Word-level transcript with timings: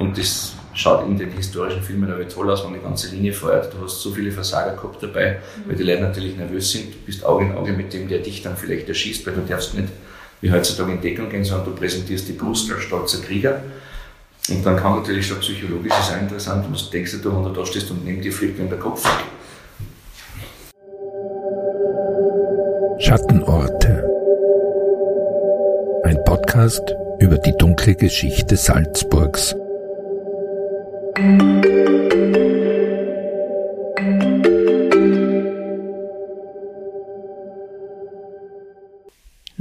Und 0.00 0.16
das 0.16 0.54
schaut 0.72 1.06
in 1.06 1.18
den 1.18 1.30
historischen 1.30 1.82
Filmen 1.82 2.10
aber 2.10 2.26
toll 2.26 2.50
aus, 2.50 2.64
wenn 2.64 2.72
die 2.72 2.80
ganze 2.80 3.14
Linie 3.14 3.34
feuert. 3.34 3.70
Du 3.74 3.84
hast 3.84 4.00
so 4.00 4.10
viele 4.10 4.32
Versager 4.32 4.74
gehabt 4.74 5.02
dabei, 5.02 5.40
weil 5.66 5.76
die 5.76 5.82
Leute 5.82 6.00
natürlich 6.00 6.38
nervös 6.38 6.72
sind. 6.72 6.94
Du 6.94 6.98
bist 7.04 7.22
Auge 7.22 7.44
in 7.44 7.52
Auge 7.52 7.72
mit 7.72 7.92
dem, 7.92 8.08
der 8.08 8.20
dich 8.20 8.42
dann 8.42 8.56
vielleicht 8.56 8.88
erschießt, 8.88 9.26
weil 9.26 9.34
du 9.34 9.42
darfst 9.42 9.74
nicht 9.74 9.88
wie 10.40 10.50
heutzutage 10.50 10.92
in 10.92 11.02
Deckung 11.02 11.28
gehen, 11.28 11.44
sondern 11.44 11.66
du 11.66 11.74
präsentierst 11.74 12.28
die 12.28 12.32
Brust 12.32 12.72
als 12.72 12.84
stolzer 12.84 13.18
Krieger. 13.18 13.62
Und 14.48 14.64
dann 14.64 14.76
kann 14.76 14.96
natürlich 14.96 15.26
schon 15.26 15.38
psychologisch 15.40 15.92
sein 15.92 16.20
interessant, 16.20 16.64
und 16.64 16.80
du 16.80 16.90
denkst 16.90 17.20
du, 17.22 17.36
wenn 17.36 17.44
du 17.44 17.50
da 17.50 17.66
stehst 17.66 17.90
und 17.90 18.02
neben 18.02 18.22
dir 18.22 18.32
fliegt 18.32 18.58
in 18.58 18.70
der 18.70 18.78
Kopf. 18.78 19.06
Schattenorte. 23.00 24.08
Ein 26.04 26.24
Podcast 26.24 26.94
über 27.18 27.36
die 27.36 27.54
dunkle 27.58 27.94
Geschichte 27.94 28.56
Salzburgs. 28.56 29.54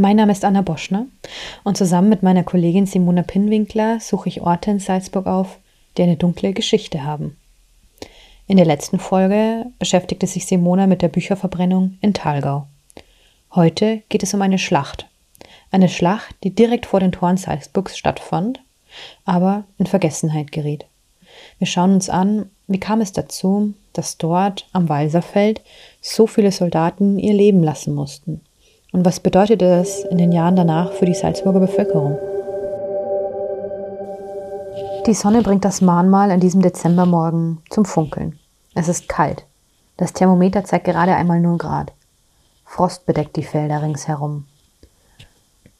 Mein 0.01 0.15
Name 0.15 0.31
ist 0.31 0.45
Anna 0.45 0.61
Boschner 0.61 1.07
und 1.65 1.75
zusammen 1.75 2.07
mit 2.07 2.23
meiner 2.23 2.43
Kollegin 2.43 2.85
Simona 2.85 3.23
Pinwinkler 3.23 3.99
suche 3.99 4.29
ich 4.29 4.39
Orte 4.39 4.71
in 4.71 4.79
Salzburg 4.79 5.27
auf, 5.27 5.59
die 5.97 6.03
eine 6.03 6.15
dunkle 6.15 6.53
Geschichte 6.53 7.03
haben. 7.03 7.35
In 8.47 8.55
der 8.55 8.65
letzten 8.65 8.97
Folge 8.97 9.65
beschäftigte 9.79 10.27
sich 10.27 10.45
Simona 10.45 10.87
mit 10.87 11.01
der 11.01 11.09
Bücherverbrennung 11.09 11.97
in 11.99 12.13
Thalgau. 12.13 12.67
Heute 13.53 14.01
geht 14.07 14.23
es 14.23 14.33
um 14.33 14.41
eine 14.41 14.59
Schlacht. 14.59 15.07
Eine 15.71 15.89
Schlacht, 15.89 16.33
die 16.45 16.51
direkt 16.55 16.85
vor 16.85 17.01
den 17.01 17.11
Toren 17.11 17.35
Salzburgs 17.35 17.97
stattfand, 17.97 18.61
aber 19.25 19.65
in 19.77 19.87
Vergessenheit 19.87 20.53
geriet. 20.53 20.85
Wir 21.59 21.67
schauen 21.67 21.93
uns 21.93 22.09
an, 22.09 22.49
wie 22.67 22.79
kam 22.79 23.01
es 23.01 23.11
dazu, 23.11 23.73
dass 23.93 24.17
dort 24.17 24.67
am 24.71 24.89
Walserfeld 24.89 25.61
so 26.01 26.25
viele 26.25 26.51
Soldaten 26.51 27.19
ihr 27.19 27.33
Leben 27.33 27.63
lassen 27.63 27.93
mussten 27.93 28.41
und 28.91 29.05
was 29.05 29.19
bedeutete 29.19 29.69
das 29.69 30.03
in 30.05 30.17
den 30.17 30.31
Jahren 30.31 30.55
danach 30.55 30.93
für 30.93 31.05
die 31.05 31.13
Salzburger 31.13 31.59
Bevölkerung? 31.59 32.17
Die 35.05 35.13
Sonne 35.13 35.41
bringt 35.41 35.65
das 35.65 35.81
Mahnmal 35.81 36.31
an 36.31 36.39
diesem 36.39 36.61
Dezembermorgen 36.61 37.59
zum 37.69 37.85
Funkeln. 37.85 38.39
Es 38.75 38.87
ist 38.87 39.07
kalt. 39.07 39.45
Das 39.97 40.13
Thermometer 40.13 40.63
zeigt 40.63 40.85
gerade 40.85 41.15
einmal 41.15 41.39
0 41.39 41.57
Grad. 41.57 41.91
Frost 42.65 43.05
bedeckt 43.05 43.35
die 43.35 43.43
Felder 43.43 43.81
ringsherum. 43.81 44.45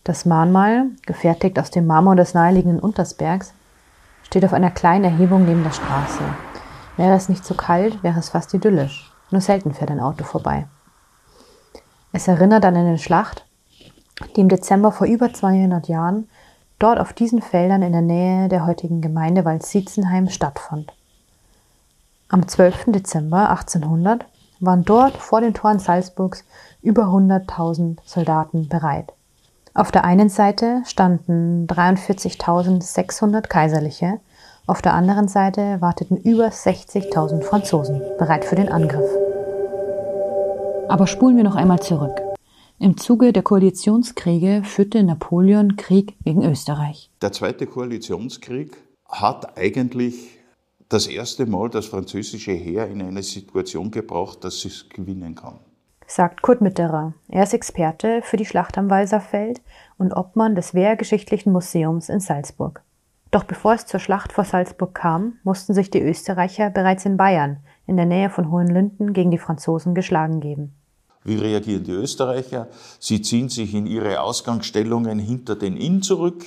Das 0.03 0.25
Mahnmal, 0.25 0.85
gefertigt 1.05 1.59
aus 1.59 1.71
dem 1.71 1.85
Marmor 1.85 2.15
des 2.15 2.33
naheliegenden 2.33 2.79
Untersbergs, 2.79 3.53
steht 4.29 4.45
auf 4.45 4.53
einer 4.53 4.69
kleinen 4.69 5.05
Erhebung 5.05 5.45
neben 5.45 5.63
der 5.63 5.71
Straße. 5.71 6.21
Wäre 6.97 7.15
es 7.15 7.29
nicht 7.29 7.43
so 7.43 7.55
kalt, 7.55 8.03
wäre 8.03 8.19
es 8.19 8.29
fast 8.29 8.53
idyllisch. 8.53 9.11
Nur 9.31 9.41
selten 9.41 9.73
fährt 9.73 9.89
ein 9.89 9.99
Auto 9.99 10.23
vorbei. 10.23 10.67
Es 12.11 12.27
erinnert 12.27 12.63
an 12.63 12.77
eine 12.77 12.99
Schlacht, 12.99 13.47
die 14.35 14.41
im 14.41 14.49
Dezember 14.49 14.91
vor 14.91 15.07
über 15.07 15.33
200 15.33 15.87
Jahren 15.87 16.29
dort 16.77 16.99
auf 16.99 17.11
diesen 17.11 17.41
Feldern 17.41 17.81
in 17.81 17.91
der 17.91 18.03
Nähe 18.03 18.49
der 18.49 18.67
heutigen 18.67 19.01
Gemeinde 19.01 19.45
Waldsiezenheim 19.45 20.29
stattfand. 20.29 20.93
Am 22.27 22.47
12. 22.47 22.91
Dezember 22.91 23.49
1800 23.49 24.27
waren 24.59 24.85
dort 24.85 25.17
vor 25.17 25.41
den 25.41 25.55
Toren 25.55 25.79
Salzburgs 25.79 26.43
über 26.83 27.05
100.000 27.05 27.97
Soldaten 28.05 28.69
bereit. 28.69 29.11
Auf 29.79 29.91
der 29.91 30.03
einen 30.03 30.27
Seite 30.27 30.83
standen 30.85 31.65
43.600 31.67 33.47
Kaiserliche, 33.47 34.19
auf 34.67 34.81
der 34.81 34.93
anderen 34.93 35.29
Seite 35.29 35.77
warteten 35.79 36.17
über 36.17 36.49
60.000 36.49 37.43
Franzosen 37.43 38.01
bereit 38.17 38.43
für 38.43 38.57
den 38.57 38.67
Angriff. 38.67 39.09
Aber 40.89 41.07
spulen 41.07 41.37
wir 41.37 41.45
noch 41.45 41.55
einmal 41.55 41.79
zurück. 41.79 42.11
Im 42.77 42.97
Zuge 42.97 43.31
der 43.31 43.41
Koalitionskriege 43.41 44.63
führte 44.65 45.01
Napoleon 45.01 45.77
Krieg 45.77 46.17
gegen 46.25 46.43
Österreich. 46.43 47.09
Der 47.21 47.31
Zweite 47.31 47.65
Koalitionskrieg 47.65 48.75
hat 49.07 49.57
eigentlich 49.57 50.39
das 50.89 51.07
erste 51.07 51.45
Mal 51.45 51.69
das 51.69 51.85
französische 51.85 52.51
Heer 52.51 52.89
in 52.89 53.01
eine 53.01 53.23
Situation 53.23 53.91
gebracht, 53.91 54.43
dass 54.43 54.65
es 54.65 54.89
gewinnen 54.89 55.35
kann. 55.35 55.59
Sagt 56.11 56.41
Kurt 56.41 56.59
Mitterer. 56.59 57.13
Er 57.27 57.43
ist 57.43 57.53
Experte 57.53 58.23
für 58.23 58.35
die 58.35 58.45
Schlacht 58.47 58.79
am 58.79 58.89
Walserfeld 58.89 59.61
und 59.99 60.11
Obmann 60.11 60.55
des 60.55 60.73
Wehrgeschichtlichen 60.73 61.53
Museums 61.53 62.09
in 62.09 62.19
Salzburg. 62.19 62.81
Doch 63.29 63.43
bevor 63.43 63.75
es 63.75 63.85
zur 63.85 63.99
Schlacht 63.99 64.33
vor 64.33 64.43
Salzburg 64.43 64.95
kam, 64.95 65.33
mussten 65.43 65.75
sich 65.75 65.91
die 65.91 66.01
Österreicher 66.01 66.71
bereits 66.71 67.05
in 67.05 67.15
Bayern, 67.15 67.57
in 67.85 67.95
der 67.95 68.07
Nähe 68.07 68.31
von 68.31 68.49
Hohenlinden, 68.49 69.13
gegen 69.13 69.29
die 69.29 69.37
Franzosen 69.37 69.93
geschlagen 69.93 70.39
geben. 70.39 70.73
Wie 71.23 71.37
reagieren 71.37 71.83
die 71.83 71.91
Österreicher? 71.91 72.69
Sie 72.99 73.21
ziehen 73.21 73.49
sich 73.49 73.75
in 73.75 73.85
ihre 73.85 74.19
Ausgangsstellungen 74.21 75.19
hinter 75.19 75.55
den 75.55 75.77
Inn 75.77 76.01
zurück, 76.01 76.43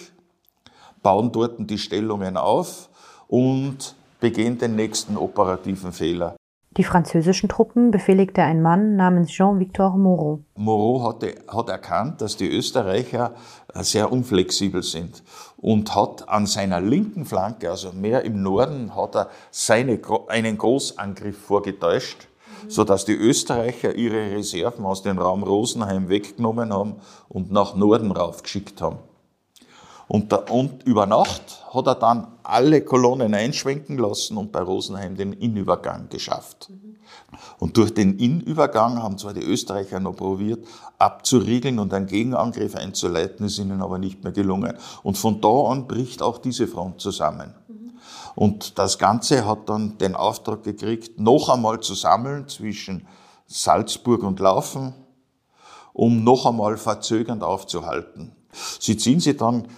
bauen 1.04 1.30
dort 1.30 1.70
die 1.70 1.78
Stellungen 1.78 2.36
auf 2.36 2.90
und 3.28 3.94
begehen 4.18 4.58
den 4.58 4.74
nächsten 4.74 5.16
operativen 5.16 5.92
Fehler. 5.92 6.34
Die 6.78 6.84
französischen 6.84 7.50
Truppen 7.50 7.90
befehligte 7.90 8.42
ein 8.42 8.62
Mann 8.62 8.96
namens 8.96 9.30
Jean-Victor 9.30 9.96
Moreau. 9.98 10.40
Moreau 10.54 11.06
hatte, 11.06 11.34
hat 11.46 11.68
erkannt, 11.68 12.22
dass 12.22 12.38
die 12.38 12.48
Österreicher 12.48 13.34
sehr 13.74 14.10
unflexibel 14.10 14.82
sind 14.82 15.22
und 15.58 15.94
hat 15.94 16.30
an 16.30 16.46
seiner 16.46 16.80
linken 16.80 17.26
Flanke, 17.26 17.68
also 17.68 17.92
mehr 17.92 18.24
im 18.24 18.42
Norden, 18.42 18.96
hat 18.96 19.14
er 19.16 19.28
seine, 19.50 20.00
einen 20.28 20.56
Großangriff 20.56 21.38
vorgetäuscht 21.38 22.28
so 22.68 22.84
dass 22.84 23.04
die 23.04 23.16
Österreicher 23.16 23.94
ihre 23.96 24.36
Reserven 24.36 24.84
aus 24.84 25.02
dem 25.02 25.18
Raum 25.18 25.42
Rosenheim 25.42 26.08
weggenommen 26.08 26.72
haben 26.72 26.94
und 27.28 27.50
nach 27.50 27.74
Norden 27.74 28.12
raufgeschickt 28.12 28.80
haben. 28.80 28.98
Und, 30.12 30.30
da, 30.30 30.36
und, 30.50 30.82
über 30.82 31.06
Nacht 31.06 31.64
hat 31.72 31.86
er 31.86 31.94
dann 31.94 32.26
alle 32.42 32.82
Kolonnen 32.82 33.32
einschwenken 33.32 33.96
lassen 33.96 34.36
und 34.36 34.52
bei 34.52 34.60
Rosenheim 34.60 35.16
den 35.16 35.32
Innenübergang 35.32 36.10
geschafft. 36.10 36.68
Und 37.58 37.78
durch 37.78 37.94
den 37.94 38.18
Innenübergang 38.18 39.02
haben 39.02 39.16
zwar 39.16 39.32
die 39.32 39.40
Österreicher 39.42 40.00
noch 40.00 40.14
probiert, 40.14 40.66
abzuriegeln 40.98 41.78
und 41.78 41.94
einen 41.94 42.08
Gegenangriff 42.08 42.76
einzuleiten, 42.76 43.46
ist 43.46 43.58
ihnen 43.58 43.80
aber 43.80 43.96
nicht 43.96 44.22
mehr 44.22 44.34
gelungen. 44.34 44.76
Und 45.02 45.16
von 45.16 45.40
da 45.40 45.70
an 45.70 45.86
bricht 45.86 46.20
auch 46.20 46.36
diese 46.36 46.66
Front 46.66 47.00
zusammen. 47.00 47.54
Und 48.34 48.78
das 48.78 48.98
Ganze 48.98 49.46
hat 49.46 49.66
dann 49.70 49.96
den 49.96 50.14
Auftrag 50.14 50.62
gekriegt, 50.62 51.20
noch 51.20 51.48
einmal 51.48 51.80
zu 51.80 51.94
sammeln 51.94 52.48
zwischen 52.48 53.06
Salzburg 53.46 54.24
und 54.24 54.40
Laufen, 54.40 54.92
um 55.94 56.22
noch 56.22 56.44
einmal 56.44 56.76
verzögernd 56.76 57.42
aufzuhalten. 57.42 58.36
Sie 58.78 58.98
ziehen 58.98 59.18
sich 59.18 59.38
dann 59.38 59.68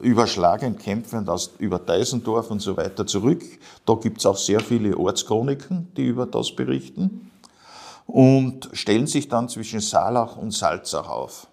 überschlagend 0.00 0.78
kämpfend 0.78 1.28
aus, 1.28 1.54
über 1.58 1.78
Deisendorf 1.78 2.50
und 2.50 2.60
so 2.60 2.76
weiter 2.76 3.06
zurück. 3.06 3.42
Da 3.86 3.94
gibt's 3.94 4.26
auch 4.26 4.36
sehr 4.36 4.60
viele 4.60 4.96
Ortschroniken, 4.96 5.92
die 5.96 6.06
über 6.06 6.26
das 6.26 6.54
berichten. 6.54 7.30
Und 8.06 8.68
stellen 8.72 9.06
sich 9.06 9.28
dann 9.28 9.48
zwischen 9.48 9.80
Saalach 9.80 10.36
und 10.36 10.52
Salzach 10.52 11.08
auf. 11.08 11.46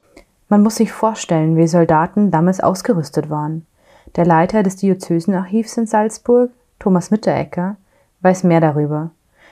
Man 0.49 0.63
muss 0.63 0.75
sich 0.75 0.91
vorstellen, 0.91 1.55
wie 1.55 1.67
Soldaten 1.67 2.29
damals 2.29 2.59
ausgerüstet 2.59 3.29
waren. 3.29 3.65
Der 4.17 4.25
Leiter 4.25 4.63
des 4.63 4.75
Diözesenarchivs 4.75 5.77
in 5.77 5.87
Salzburg, 5.87 6.51
Thomas 6.79 7.09
Mitterecker, 7.11 7.77
weiß 8.19 8.43
mehr 8.43 8.59
darüber. 8.59 9.11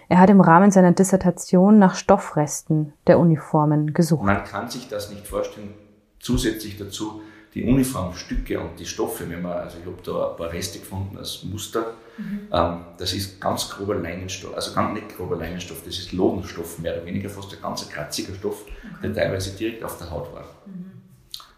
Er 0.09 0.19
hat 0.19 0.29
im 0.29 0.41
Rahmen 0.41 0.71
seiner 0.71 0.91
Dissertation 0.91 1.77
nach 1.79 1.95
Stoffresten 1.95 2.93
der 3.07 3.19
Uniformen 3.19 3.93
gesucht. 3.93 4.25
Man 4.25 4.43
kann 4.43 4.69
sich 4.69 4.89
das 4.89 5.11
nicht 5.11 5.27
vorstellen. 5.27 5.73
Zusätzlich 6.19 6.77
dazu 6.77 7.21
die 7.53 7.63
Uniformstücke 7.63 8.59
und 8.59 8.79
die 8.79 8.85
Stoffe, 8.85 9.29
wenn 9.29 9.41
man, 9.41 9.53
also 9.53 9.77
ich 9.79 9.85
habe 9.85 9.97
da 10.03 10.31
ein 10.31 10.37
paar 10.37 10.51
Reste 10.51 10.79
gefunden 10.79 11.17
als 11.17 11.43
Muster, 11.43 11.93
mhm. 12.17 12.41
ähm, 12.51 12.81
das 12.97 13.13
ist 13.13 13.41
ganz 13.41 13.69
grober 13.69 13.95
Leinenstoff, 13.95 14.53
also 14.53 14.73
ganz 14.73 14.93
nicht 14.93 15.15
grober 15.15 15.37
Leinenstoff, 15.37 15.81
das 15.83 15.97
ist 15.97 16.11
Lodenstoff, 16.11 16.79
mehr 16.79 16.95
oder 16.95 17.05
weniger 17.05 17.29
fast 17.29 17.53
ein 17.53 17.61
ganz 17.61 17.89
kratziger 17.89 18.35
Stoff, 18.35 18.65
okay. 18.65 18.95
der 19.03 19.13
teilweise 19.13 19.55
direkt 19.57 19.83
auf 19.83 19.97
der 19.97 20.11
Haut 20.11 20.31
war. 20.33 20.45
Mhm. 20.65 20.91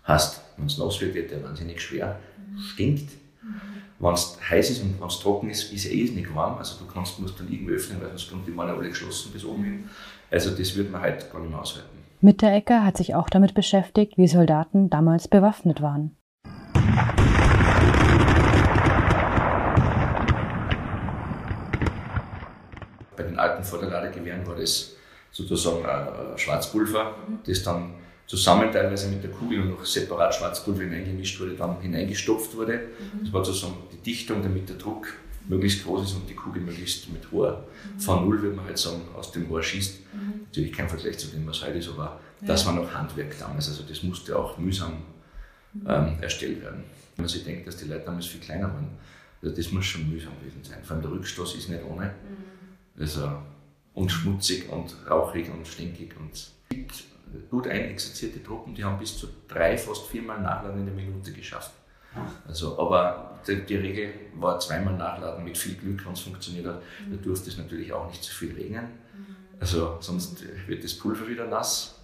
Heißt, 0.08 0.42
wenn 0.58 0.66
es 0.68 0.78
nass 0.78 1.00
wird, 1.02 1.14
wird 1.14 1.32
der 1.32 1.44
wahnsinnig 1.44 1.82
schwer, 1.82 2.20
mhm. 2.38 2.60
stinkt. 2.60 3.12
Mhm. 3.44 3.62
Wenn 4.00 4.14
es 4.14 4.38
heiß 4.50 4.70
ist 4.72 4.82
und 4.82 5.00
wenn 5.00 5.08
es 5.08 5.20
trocken 5.20 5.50
ist, 5.50 5.72
ist 5.72 5.86
er 5.86 5.92
eh 5.92 6.04
nicht 6.10 6.34
warm. 6.34 6.58
Also 6.58 6.84
du 6.84 6.92
kannst, 6.92 7.20
musst 7.20 7.40
dann 7.40 7.52
irgendwie 7.52 7.74
öffnen, 7.74 8.02
weil 8.02 8.10
sonst 8.10 8.30
kommt 8.30 8.48
die 8.48 8.52
Mauer 8.52 8.70
alle 8.70 8.90
geschlossen 8.90 9.32
bis 9.32 9.46
oben 9.46 9.64
hin. 9.64 9.90
Also 10.32 10.52
das 10.52 10.76
wird 10.76 10.92
man 10.92 11.02
halt 11.02 11.32
gar 11.32 11.40
nicht 11.40 11.52
mehr 11.52 11.60
aushalten. 11.60 12.01
Mitterecker 12.24 12.86
hat 12.86 12.98
sich 12.98 13.16
auch 13.16 13.30
damit 13.32 13.56
beschäftigt, 13.56 14.16
wie 14.16 14.28
Soldaten 14.28 14.92
damals 14.92 15.28
bewaffnet 15.28 15.82
waren. 15.82 16.16
Bei 23.18 23.24
den 23.24 23.40
alten 23.40 23.64
Vorderladegewehren 23.64 24.46
war 24.46 24.56
das 24.56 24.96
sozusagen 25.32 25.84
Schwarzpulver, 26.38 27.16
das 27.44 27.64
dann 27.64 27.96
zusammen 28.28 28.72
teilweise 28.72 29.10
mit 29.10 29.24
der 29.24 29.32
Kugel 29.32 29.62
und 29.62 29.72
noch 29.72 29.84
separat 29.84 30.36
Schwarzpulver 30.36 30.84
hineingemischt 30.84 31.40
wurde, 31.40 31.56
dann 31.56 31.82
hineingestopft 31.82 32.56
wurde. 32.56 32.74
Mhm. 33.14 33.24
Das 33.24 33.34
war 33.34 33.44
sozusagen 33.44 33.78
die 33.92 33.98
Dichtung, 33.98 34.44
damit 34.44 34.70
der 34.70 34.76
Druck 34.76 35.08
möglichst 35.48 35.84
groß 35.84 36.04
ist 36.04 36.16
und 36.16 36.30
die 36.30 36.36
Kugel 36.36 36.62
möglichst 36.62 37.12
mit 37.12 37.32
hoher 37.32 37.66
mhm. 37.96 38.00
V0, 38.00 38.42
würde 38.42 38.56
man 38.56 38.66
halt 38.66 38.78
sagen, 38.78 39.02
aus 39.16 39.32
dem 39.32 39.46
Rohr 39.46 39.62
schießt. 39.62 40.00
Mhm. 40.14 40.42
Natürlich 40.46 40.74
kein 40.74 40.90
Vergleich 40.90 41.18
zu 41.18 41.28
dem, 41.28 41.46
was 41.48 41.62
heute 41.64 41.78
ist, 41.78 41.90
aber 41.90 42.20
ja. 42.42 42.48
das 42.48 42.66
war 42.66 42.74
noch 42.74 42.94
Handwerk 42.94 43.38
damals. 43.40 43.70
Also 43.70 43.84
das 43.84 44.04
musste 44.04 44.38
auch 44.38 44.58
mühsam 44.58 45.04
mhm. 45.74 45.88
ähm, 45.88 46.18
erstellt 46.22 46.62
werden. 46.62 46.84
Wenn 47.16 47.24
man 47.24 47.30
sich 47.30 47.44
denkt, 47.44 47.68
dass 47.68 47.78
die 47.78 47.86
Leute 47.86 48.06
damals 48.06 48.28
viel 48.28 48.40
kleiner 48.40 48.68
waren, 48.68 48.90
also 49.42 49.56
das 49.56 49.72
muss 49.72 49.86
schon 49.86 50.10
mühsam 50.10 50.34
gewesen 50.40 50.64
sein. 50.64 50.84
Vor 50.84 50.96
allem 50.96 51.04
der 51.04 51.12
Rückstoß 51.12 51.56
ist 51.56 51.70
nicht 51.70 51.84
ohne. 51.84 52.14
Also, 53.00 53.32
und 53.94 54.12
schmutzig 54.12 54.70
und 54.70 54.96
rauchig 55.10 55.50
und 55.50 55.68
stinkig 55.68 56.16
und 56.18 56.52
gut 57.50 57.68
einexerzierte 57.68 58.44
Truppen, 58.44 58.76
die 58.76 58.84
haben 58.84 59.00
bis 59.00 59.18
zu 59.18 59.28
drei, 59.48 59.78
fast 59.78 60.08
viermal 60.08 60.42
Nachladen 60.42 60.80
in 60.80 60.86
der 60.86 60.96
Minute 60.96 61.32
geschafft. 61.32 61.72
Also, 62.48 62.78
aber 62.78 63.40
die, 63.48 63.62
die, 63.62 63.76
Regel 63.76 64.14
war 64.36 64.60
zweimal 64.60 64.96
Nachladen 64.96 65.44
mit 65.44 65.58
viel 65.58 65.76
Glück, 65.76 66.06
wenn 66.06 66.14
es 66.14 66.20
funktioniert 66.22 66.66
hat. 66.66 66.82
Da 67.10 67.16
durfte 67.18 67.50
es 67.50 67.58
natürlich 67.58 67.92
auch 67.94 68.08
nicht 68.10 68.24
zu 68.24 68.34
viel 68.34 68.54
regnen. 68.54 68.88
Also 69.60 69.98
sonst 70.00 70.44
wird 70.68 70.84
das 70.84 70.94
Pulver 70.96 71.28
wieder 71.28 71.48
nass. 71.48 72.00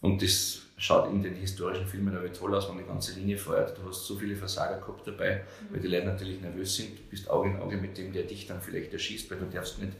Und 0.00 0.22
das 0.22 0.62
schaut 0.76 1.10
in 1.10 1.22
den 1.22 1.34
historischen 1.34 1.86
Filmen 1.86 2.16
aber 2.16 2.32
toll 2.32 2.54
aus, 2.54 2.68
wenn 2.68 2.78
die 2.78 2.84
ganze 2.84 3.18
Linie 3.18 3.38
feuert. 3.38 3.76
Du 3.78 3.88
hast 3.88 4.06
so 4.06 4.16
viele 4.16 4.36
Versager 4.36 4.78
gehabt 4.80 5.06
dabei, 5.06 5.42
weil 5.70 5.80
die 5.80 5.88
Leute 5.88 6.06
natürlich 6.06 6.40
nervös 6.40 6.76
sind. 6.76 6.98
Du 6.98 7.02
bist 7.10 7.30
Auge 7.30 7.50
in 7.50 7.56
Auge 7.56 7.76
mit 7.76 7.96
dem, 7.96 8.12
der 8.12 8.24
dich 8.24 8.46
dann 8.46 8.60
vielleicht 8.60 8.92
erschießt, 8.92 9.30
weil 9.30 9.38
du 9.38 9.46
darfst 9.46 9.78
nicht 9.80 9.92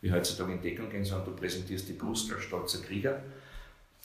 wie 0.00 0.10
heutzutage 0.10 0.52
in 0.52 0.62
Deckung 0.62 0.88
gehen, 0.88 1.04
sondern 1.04 1.26
du 1.26 1.36
präsentierst 1.36 1.88
die 1.88 1.92
Brust 1.92 2.32
als 2.32 2.42
stolzer 2.42 2.80
Krieger. 2.80 3.22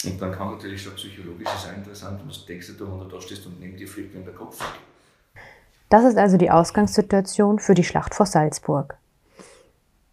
Und 0.07 0.21
dann 0.21 0.31
kann 0.31 0.51
natürlich 0.51 0.81
schon 0.81 0.95
psychologisch 0.95 1.49
sein 1.63 1.75
interessant, 1.75 2.21
denkst 2.47 2.73
du, 2.77 2.91
wenn 2.91 2.99
du 2.99 3.15
da 3.15 3.21
stehst 3.21 3.45
und 3.45 3.59
neben 3.59 3.77
dir 3.77 3.87
fliegt 3.87 4.15
in 4.15 4.23
der 4.23 4.33
Kopf 4.33 4.59
weg. 4.59 4.79
Das 5.89 6.03
ist 6.03 6.17
also 6.17 6.37
die 6.37 6.51
Ausgangssituation 6.51 7.59
für 7.59 7.73
die 7.73 7.83
Schlacht 7.83 8.15
vor 8.15 8.25
Salzburg. 8.25 8.97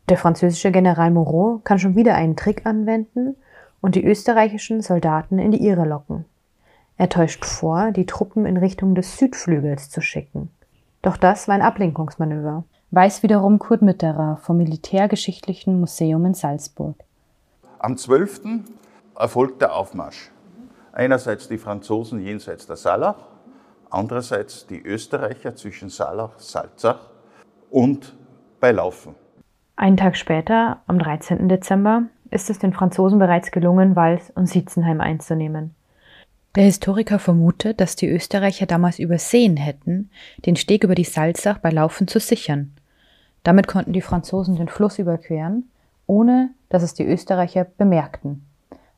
Der 0.08 0.18
französische 0.18 0.70
General 0.70 1.10
Moreau 1.10 1.60
kann 1.64 1.78
schon 1.78 1.96
wieder 1.96 2.14
einen 2.14 2.36
Trick 2.36 2.66
anwenden 2.66 3.36
und 3.80 3.94
die 3.94 4.04
österreichischen 4.04 4.82
Soldaten 4.82 5.38
in 5.38 5.50
die 5.50 5.66
Irre 5.66 5.86
locken. 5.86 6.24
Er 6.98 7.08
täuscht 7.08 7.44
vor, 7.44 7.90
die 7.92 8.06
Truppen 8.06 8.46
in 8.46 8.56
Richtung 8.56 8.94
des 8.94 9.16
Südflügels 9.16 9.90
zu 9.90 10.00
schicken. 10.00 10.50
Doch 11.00 11.16
das 11.16 11.48
war 11.48 11.54
ein 11.54 11.62
Ablenkungsmanöver, 11.62 12.64
weiß 12.90 13.22
wiederum 13.22 13.58
Kurt 13.58 13.82
Mitterer 13.82 14.38
vom 14.42 14.58
Militärgeschichtlichen 14.58 15.80
Museum 15.80 16.26
in 16.26 16.34
Salzburg. 16.34 16.96
Am 17.78 17.96
12 17.96 18.42
erfolgt 19.16 19.62
der 19.62 19.74
Aufmarsch. 19.74 20.30
Einerseits 20.92 21.48
die 21.48 21.58
Franzosen 21.58 22.20
jenseits 22.20 22.66
der 22.66 22.76
Salach, 22.76 23.16
andererseits 23.90 24.66
die 24.66 24.80
Österreicher 24.80 25.56
zwischen 25.56 25.88
Salach, 25.88 26.38
Salzach 26.38 27.10
und 27.70 28.14
bei 28.60 28.72
Laufen. 28.72 29.14
Einen 29.76 29.96
Tag 29.96 30.16
später, 30.16 30.82
am 30.86 30.98
13. 30.98 31.48
Dezember, 31.48 32.04
ist 32.30 32.50
es 32.50 32.58
den 32.58 32.72
Franzosen 32.72 33.18
bereits 33.18 33.50
gelungen, 33.50 33.96
Wals 33.96 34.30
und 34.30 34.46
Sitzenheim 34.46 35.00
einzunehmen. 35.00 35.74
Der 36.54 36.64
Historiker 36.64 37.18
vermutet, 37.18 37.80
dass 37.80 37.96
die 37.96 38.08
Österreicher 38.08 38.66
damals 38.66 38.98
übersehen 38.98 39.56
hätten, 39.56 40.10
den 40.44 40.56
Steg 40.56 40.84
über 40.84 40.94
die 40.94 41.04
Salzach 41.04 41.58
bei 41.58 41.70
Laufen 41.70 42.08
zu 42.08 42.20
sichern. 42.20 42.74
Damit 43.42 43.66
konnten 43.66 43.94
die 43.94 44.02
Franzosen 44.02 44.56
den 44.56 44.68
Fluss 44.68 44.98
überqueren, 44.98 45.70
ohne 46.06 46.50
dass 46.68 46.82
es 46.82 46.92
die 46.94 47.06
Österreicher 47.06 47.64
bemerkten. 47.64 48.44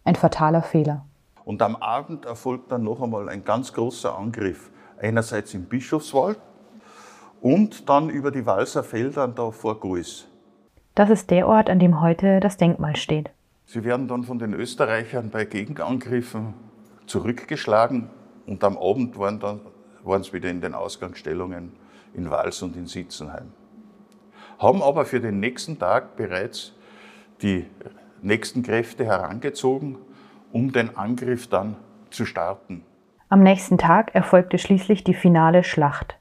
Ein 0.05 0.17
fataler 0.17 0.63
Fehler. 0.63 1.07
Und 1.45 1.63
am 1.63 1.77
Abend 1.77 2.27
erfolgt 2.27 2.71
dann 2.71 2.85
noch 2.85 3.03
einmal 3.03 3.29
ein 3.29 3.45
ganz 3.45 3.73
großer 3.73 4.17
Angriff. 4.17 4.71
Einerseits 5.01 5.55
im 5.55 5.65
Bischofswald 5.65 6.39
und 7.41 7.89
dann 7.89 8.09
über 8.09 8.31
die 8.31 8.47
Walser 8.47 8.85
Felder 8.85 9.29
da 9.29 9.51
vor 9.51 9.81
Guis. 9.81 10.27
Das 10.95 11.11
ist 11.11 11.31
der 11.31 11.49
Ort, 11.49 11.69
an 11.69 11.79
dem 11.79 12.01
heute 12.01 12.41
das 12.41 12.57
Denkmal 12.57 12.97
steht. 12.97 13.31
Sie 13.67 13.85
werden 13.85 14.09
dann 14.09 14.25
von 14.25 14.39
den 14.39 14.55
Österreichern 14.55 15.31
bei 15.31 15.45
Gegenangriffen 15.45 16.55
zurückgeschlagen 17.07 18.09
und 18.47 18.63
am 18.63 18.79
Abend 18.79 19.19
waren, 19.19 19.41
dann, 19.41 19.61
waren 20.05 20.23
sie 20.23 20.33
wieder 20.33 20.51
in 20.51 20.61
den 20.61 20.75
Ausgangsstellungen 20.75 21.73
in 22.15 22.31
Wals 22.31 22.63
und 22.63 22.77
in 22.77 22.87
Sitzenheim. 22.87 23.53
Haben 24.59 24.83
aber 24.83 25.05
für 25.05 25.21
den 25.21 25.41
nächsten 25.41 25.79
Tag 25.79 26.17
bereits 26.17 26.73
die 27.43 27.67
nächsten 28.25 28.63
Kräfte 28.63 29.05
herangezogen, 29.05 29.99
um 30.53 30.73
den 30.73 30.97
Angriff 30.97 31.49
dann 31.49 31.77
zu 32.11 32.25
starten. 32.25 32.83
Am 33.29 33.43
nächsten 33.43 33.79
Tag 33.79 34.15
erfolgte 34.15 34.59
schließlich 34.59 35.05
die 35.05 35.15
finale 35.15 35.65
Schlacht. 35.65 36.19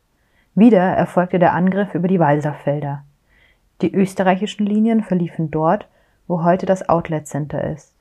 Wieder 0.56 0.82
erfolgte 0.82 1.40
der 1.40 1.54
Angriff 1.54 1.96
über 1.96 2.08
die 2.08 2.20
Walserfelder. 2.20 3.04
Die 3.82 3.94
österreichischen 3.94 4.66
Linien 4.66 5.04
verliefen 5.04 5.50
dort, 5.50 5.88
wo 6.28 6.44
heute 6.44 6.66
das 6.66 6.88
Outlet 6.90 7.28
Center 7.28 7.64
ist. 7.72 7.94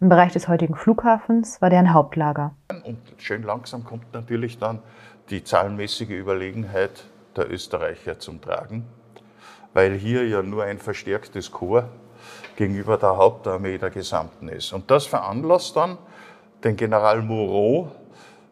Im 0.00 0.08
Bereich 0.08 0.32
des 0.32 0.48
heutigen 0.48 0.76
Flughafens 0.76 1.60
war 1.60 1.68
deren 1.68 1.92
Hauptlager. 1.92 2.54
Und 2.84 2.98
schön 3.18 3.42
langsam 3.42 3.84
kommt 3.84 4.12
natürlich 4.12 4.58
dann 4.58 4.80
die 5.28 5.44
zahlenmäßige 5.44 6.10
Überlegenheit 6.10 7.04
der 7.36 7.50
Österreicher 7.50 8.18
zum 8.18 8.40
Tragen, 8.40 8.86
weil 9.74 9.92
hier 9.92 10.26
ja 10.26 10.42
nur 10.42 10.64
ein 10.64 10.78
verstärktes 10.78 11.50
Korps 11.50 11.88
gegenüber 12.60 12.96
der 12.98 13.16
Hauptarmee 13.16 13.78
der 13.78 13.88
Gesamten 13.88 14.48
ist. 14.48 14.74
Und 14.74 14.90
das 14.90 15.06
veranlasst 15.06 15.74
dann 15.76 15.96
den 16.62 16.76
General 16.76 17.22
Moreau 17.22 17.90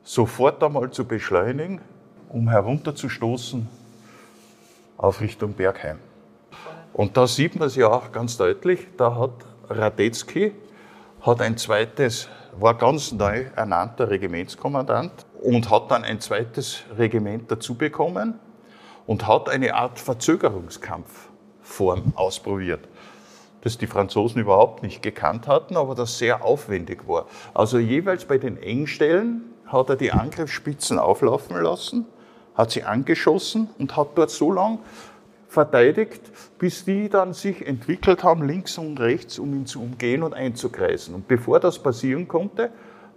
sofort 0.03 0.65
einmal 0.65 0.91
zu 0.91 1.05
beschleunigen, 1.05 1.83
um 2.31 2.49
herunterzustoßen 2.49 3.69
auf 4.97 5.21
Richtung 5.21 5.53
Bergheim. 5.53 5.99
Und 6.95 7.19
da 7.19 7.27
sieht 7.27 7.57
man 7.57 7.69
es 7.69 7.77
ja 7.77 7.89
auch 7.89 8.11
ganz 8.11 8.39
deutlich, 8.39 8.87
da 8.97 9.15
hat 9.15 9.33
Radetzky 9.69 10.55
hat 11.21 11.43
ein 11.43 11.59
zweites, 11.59 12.31
war 12.59 12.79
ganz 12.79 13.13
neu 13.13 13.45
ernannter 13.57 14.09
Regimentskommandant 14.09 15.27
und 15.43 15.69
hat 15.69 15.91
dann 15.91 16.05
ein 16.05 16.19
zweites 16.21 16.85
Regiment 16.97 17.51
dazu 17.51 17.75
bekommen 17.75 18.41
und 19.07 19.27
hat 19.27 19.51
eine 19.51 19.75
Art 19.75 19.99
Verzögerungskampfform 19.99 22.15
ausprobiert 22.15 22.89
das 23.63 23.79
die 23.79 23.87
Franzosen 23.87 24.41
überhaupt 24.41 24.83
nicht 24.83 25.03
gekannt 25.03 25.49
hatten, 25.49 25.77
aber 25.77 25.95
das 25.95 26.19
sehr 26.19 26.45
aufwendig 26.45 27.09
war. 27.09 27.27
Also 27.55 27.79
jeweils 27.79 28.25
bei 28.25 28.39
den 28.39 28.63
Engstellen 28.63 29.43
hat 29.67 29.91
er 29.91 29.97
die 29.97 30.13
Angriffsspitzen 30.13 30.99
auflaufen 30.99 31.61
lassen, 31.61 32.07
hat 32.55 32.71
sie 32.71 32.85
angeschossen 32.85 33.69
und 33.79 33.97
hat 33.97 34.09
dort 34.17 34.31
so 34.31 34.53
lang 34.53 34.79
verteidigt, 35.49 36.21
bis 36.59 36.85
die 36.85 37.09
dann 37.09 37.33
sich 37.33 37.67
entwickelt 37.67 38.23
haben, 38.23 38.47
links 38.47 38.79
und 38.79 39.01
rechts, 39.01 39.39
um 39.39 39.53
ihn 39.55 39.67
zu 39.67 39.81
umgehen 39.81 40.23
und 40.23 40.35
einzukreisen. 40.35 41.15
Und 41.15 41.27
bevor 41.27 41.61
das 41.61 41.79
passieren 41.79 42.29
konnte, 42.29 42.71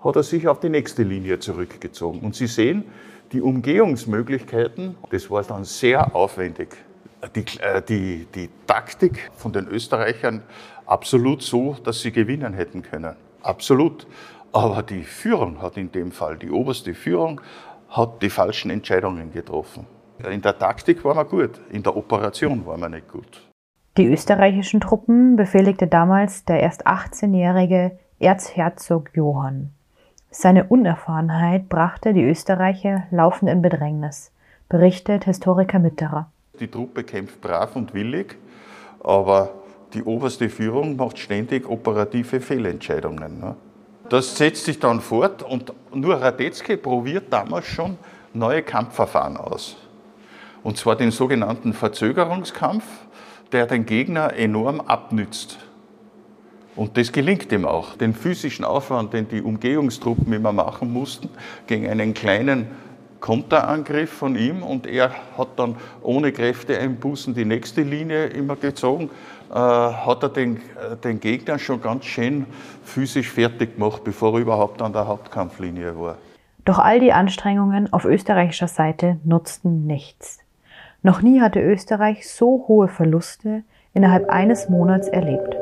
hat 0.03 0.15
er 0.15 0.23
sich 0.23 0.47
auf 0.47 0.59
die 0.59 0.69
nächste 0.69 1.03
Linie 1.03 1.39
zurückgezogen. 1.39 2.21
Und 2.21 2.35
Sie 2.35 2.47
sehen, 2.47 2.85
die 3.31 3.41
Umgehungsmöglichkeiten, 3.41 4.95
das 5.09 5.29
war 5.29 5.43
dann 5.43 5.63
sehr 5.63 6.15
aufwendig 6.15 6.69
die, 7.35 7.45
äh, 7.59 7.81
die, 7.81 8.27
die 8.33 8.49
Taktik 8.67 9.31
von 9.35 9.53
den 9.53 9.67
Österreichern 9.67 10.43
absolut 10.85 11.41
so, 11.41 11.75
dass 11.83 12.01
sie 12.01 12.11
gewinnen 12.11 12.53
hätten 12.53 12.81
können. 12.81 13.15
Absolut. 13.43 14.07
Aber 14.53 14.83
die 14.83 15.03
Führung 15.03 15.61
hat 15.61 15.77
in 15.77 15.91
dem 15.91 16.11
Fall, 16.11 16.37
die 16.37 16.51
oberste 16.51 16.93
Führung, 16.93 17.41
hat 17.89 18.21
die 18.21 18.29
falschen 18.29 18.69
Entscheidungen 18.69 19.31
getroffen. 19.31 19.85
In 20.29 20.41
der 20.41 20.57
Taktik 20.57 21.03
waren 21.03 21.17
wir 21.17 21.25
gut, 21.25 21.61
in 21.71 21.83
der 21.83 21.95
Operation 21.95 22.65
waren 22.65 22.81
wir 22.81 22.89
nicht 22.89 23.07
gut. 23.07 23.41
Die 23.97 24.05
österreichischen 24.05 24.79
Truppen 24.79 25.35
befehligte 25.35 25.87
damals 25.87 26.45
der 26.45 26.61
erst 26.61 26.87
18-jährige 26.87 27.97
Erzherzog 28.19 29.09
Johann. 29.15 29.71
Seine 30.29 30.65
Unerfahrenheit 30.65 31.67
brachte 31.67 32.13
die 32.13 32.23
Österreicher 32.23 33.03
laufend 33.11 33.51
in 33.51 33.61
Bedrängnis, 33.61 34.31
berichtet 34.69 35.25
Historiker 35.25 35.79
Mitterer. 35.79 36.31
Die 36.61 36.67
Truppe 36.67 37.03
kämpft 37.03 37.41
brav 37.41 37.75
und 37.75 37.95
willig, 37.95 38.37
aber 39.03 39.49
die 39.95 40.03
oberste 40.03 40.47
Führung 40.47 40.95
macht 40.95 41.17
ständig 41.17 41.67
operative 41.67 42.39
Fehlentscheidungen. 42.39 43.39
Ne? 43.39 43.55
Das 44.09 44.37
setzt 44.37 44.65
sich 44.65 44.77
dann 44.77 45.01
fort 45.01 45.41
und 45.41 45.73
nur 45.91 46.21
Radetzky 46.21 46.77
probiert 46.77 47.33
damals 47.33 47.65
schon 47.65 47.97
neue 48.33 48.61
Kampfverfahren 48.61 49.37
aus. 49.37 49.75
Und 50.61 50.77
zwar 50.77 50.95
den 50.95 51.09
sogenannten 51.09 51.73
Verzögerungskampf, 51.73 52.83
der 53.51 53.65
den 53.65 53.87
Gegner 53.87 54.35
enorm 54.35 54.81
abnützt. 54.81 55.57
Und 56.75 56.95
das 56.95 57.11
gelingt 57.11 57.51
ihm 57.51 57.65
auch. 57.65 57.95
Den 57.97 58.13
physischen 58.13 58.63
Aufwand, 58.65 59.13
den 59.13 59.27
die 59.27 59.41
Umgehungstruppen 59.41 60.31
immer 60.31 60.53
machen 60.53 60.93
mussten, 60.93 61.29
gegen 61.65 61.89
einen 61.89 62.13
kleinen 62.13 62.67
Konterangriff 63.21 64.11
von 64.11 64.35
ihm 64.35 64.63
und 64.63 64.87
er 64.87 65.11
hat 65.37 65.49
dann 65.55 65.77
ohne 66.01 66.31
Kräfteeinbußen 66.31 67.33
die 67.33 67.45
nächste 67.45 67.83
Linie 67.83 68.25
immer 68.25 68.55
gezogen, 68.55 69.09
äh, 69.49 69.53
hat 69.53 70.23
er 70.23 70.29
den, 70.29 70.57
äh, 70.57 70.97
den 71.01 71.19
Gegner 71.19 71.59
schon 71.59 71.81
ganz 71.81 72.05
schön 72.05 72.45
physisch 72.83 73.29
fertig 73.29 73.75
gemacht, 73.75 74.03
bevor 74.03 74.33
er 74.33 74.39
überhaupt 74.39 74.81
an 74.81 74.91
der 74.91 75.07
Hauptkampflinie 75.07 75.97
war. 75.99 76.17
Doch 76.65 76.79
all 76.79 76.99
die 76.99 77.13
Anstrengungen 77.13 77.91
auf 77.93 78.05
österreichischer 78.05 78.67
Seite 78.67 79.17
nutzten 79.23 79.85
nichts. 79.85 80.39
Noch 81.03 81.21
nie 81.21 81.41
hatte 81.41 81.59
Österreich 81.59 82.29
so 82.29 82.65
hohe 82.67 82.87
Verluste 82.87 83.63
innerhalb 83.93 84.29
eines 84.29 84.69
Monats 84.69 85.07
erlebt. 85.07 85.55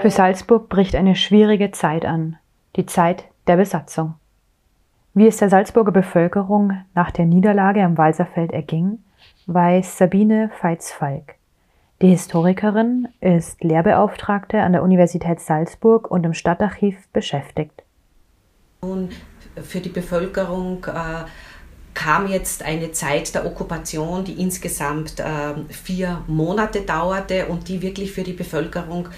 Für 0.00 0.10
Salzburg 0.10 0.68
bricht 0.68 0.96
eine 0.96 1.14
schwierige 1.14 1.70
Zeit 1.72 2.04
an, 2.04 2.36
die 2.76 2.86
Zeit 2.86 3.24
der 3.50 3.56
Besatzung. 3.56 4.14
Wie 5.12 5.26
es 5.26 5.38
der 5.38 5.50
Salzburger 5.50 5.90
Bevölkerung 5.90 6.84
nach 6.94 7.10
der 7.10 7.24
Niederlage 7.24 7.82
am 7.82 7.98
Walserfeld 7.98 8.52
erging, 8.52 9.00
weiß 9.46 9.98
Sabine 9.98 10.52
Veits-Falk. 10.62 11.34
Die 12.00 12.10
Historikerin 12.10 13.08
ist 13.20 13.64
Lehrbeauftragte 13.64 14.62
an 14.62 14.72
der 14.72 14.84
Universität 14.84 15.40
Salzburg 15.40 16.08
und 16.08 16.22
im 16.22 16.32
Stadtarchiv 16.32 17.08
beschäftigt. 17.12 17.82
Nun, 18.82 19.08
für 19.60 19.80
die 19.80 19.88
Bevölkerung 19.88 20.84
äh, 20.84 21.24
kam 21.92 22.28
jetzt 22.28 22.62
eine 22.62 22.92
Zeit 22.92 23.34
der 23.34 23.46
Okkupation, 23.46 24.24
die 24.24 24.40
insgesamt 24.40 25.18
äh, 25.18 25.24
vier 25.70 26.22
Monate 26.28 26.82
dauerte 26.82 27.46
und 27.46 27.66
die 27.66 27.82
wirklich 27.82 28.12
für 28.12 28.22
die 28.22 28.32
Bevölkerung 28.32 29.08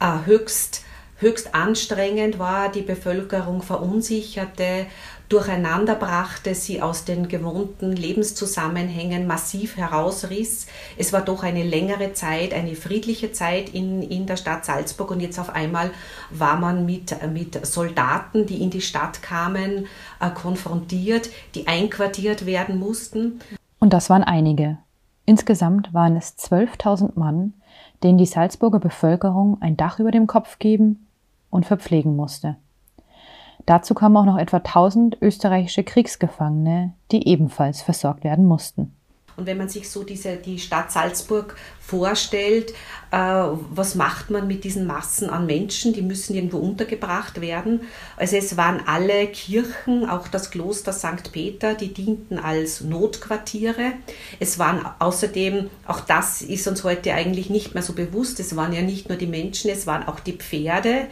äh, 0.00 0.24
höchst, 0.24 0.85
höchst 1.18 1.54
anstrengend 1.54 2.38
war. 2.38 2.70
Die 2.70 2.82
Bevölkerung 2.82 3.62
verunsicherte, 3.62 4.86
durcheinander 5.28 5.94
brachte, 5.94 6.54
sie 6.54 6.82
aus 6.82 7.04
den 7.04 7.28
gewohnten 7.28 7.92
Lebenszusammenhängen 7.92 9.26
massiv 9.26 9.76
herausriss. 9.76 10.66
Es 10.96 11.12
war 11.12 11.22
doch 11.22 11.42
eine 11.42 11.64
längere 11.64 12.12
Zeit, 12.12 12.54
eine 12.54 12.76
friedliche 12.76 13.32
Zeit 13.32 13.70
in, 13.70 14.02
in 14.02 14.26
der 14.26 14.36
Stadt 14.36 14.64
Salzburg 14.64 15.10
und 15.10 15.20
jetzt 15.20 15.38
auf 15.38 15.50
einmal 15.50 15.90
war 16.30 16.58
man 16.58 16.86
mit, 16.86 17.16
mit 17.32 17.64
Soldaten, 17.66 18.46
die 18.46 18.62
in 18.62 18.70
die 18.70 18.82
Stadt 18.82 19.22
kamen, 19.22 19.86
äh, 20.20 20.30
konfrontiert, 20.30 21.30
die 21.54 21.66
einquartiert 21.66 22.46
werden 22.46 22.78
mussten. 22.78 23.40
Und 23.78 23.92
das 23.92 24.10
waren 24.10 24.22
einige. 24.22 24.78
Insgesamt 25.24 25.92
waren 25.92 26.16
es 26.16 26.38
12.000 26.38 27.18
Mann, 27.18 27.54
denen 28.04 28.16
die 28.16 28.26
Salzburger 28.26 28.78
Bevölkerung 28.78 29.60
ein 29.60 29.76
Dach 29.76 29.98
über 29.98 30.12
dem 30.12 30.28
Kopf 30.28 30.60
geben 30.60 31.05
und 31.56 31.66
verpflegen 31.66 32.14
musste. 32.14 32.56
Dazu 33.64 33.94
kamen 33.94 34.16
auch 34.16 34.24
noch 34.24 34.38
etwa 34.38 34.58
1000 34.58 35.20
österreichische 35.20 35.82
Kriegsgefangene, 35.82 36.94
die 37.10 37.26
ebenfalls 37.26 37.82
versorgt 37.82 38.22
werden 38.22 38.46
mussten. 38.46 38.95
Und 39.36 39.46
wenn 39.46 39.58
man 39.58 39.68
sich 39.68 39.90
so 39.90 40.02
diese, 40.02 40.36
die 40.36 40.58
Stadt 40.58 40.90
Salzburg 40.90 41.56
vorstellt, 41.78 42.72
äh, 43.10 43.16
was 43.16 43.94
macht 43.94 44.30
man 44.30 44.46
mit 44.48 44.64
diesen 44.64 44.86
Massen 44.86 45.28
an 45.28 45.44
Menschen? 45.44 45.92
Die 45.92 46.00
müssen 46.00 46.34
irgendwo 46.34 46.58
untergebracht 46.58 47.40
werden. 47.42 47.82
Also 48.16 48.36
es 48.36 48.56
waren 48.56 48.80
alle 48.86 49.26
Kirchen, 49.26 50.08
auch 50.08 50.28
das 50.28 50.50
Kloster 50.50 50.92
St. 50.92 51.32
Peter, 51.32 51.74
die 51.74 51.92
dienten 51.92 52.38
als 52.38 52.80
Notquartiere. 52.80 53.92
Es 54.40 54.58
waren 54.58 54.86
außerdem, 54.98 55.68
auch 55.86 56.00
das 56.00 56.40
ist 56.40 56.66
uns 56.66 56.82
heute 56.82 57.12
eigentlich 57.12 57.50
nicht 57.50 57.74
mehr 57.74 57.82
so 57.82 57.92
bewusst, 57.92 58.40
es 58.40 58.56
waren 58.56 58.72
ja 58.72 58.82
nicht 58.82 59.10
nur 59.10 59.18
die 59.18 59.26
Menschen, 59.26 59.70
es 59.70 59.86
waren 59.86 60.08
auch 60.08 60.20
die 60.20 60.32
Pferde 60.32 61.08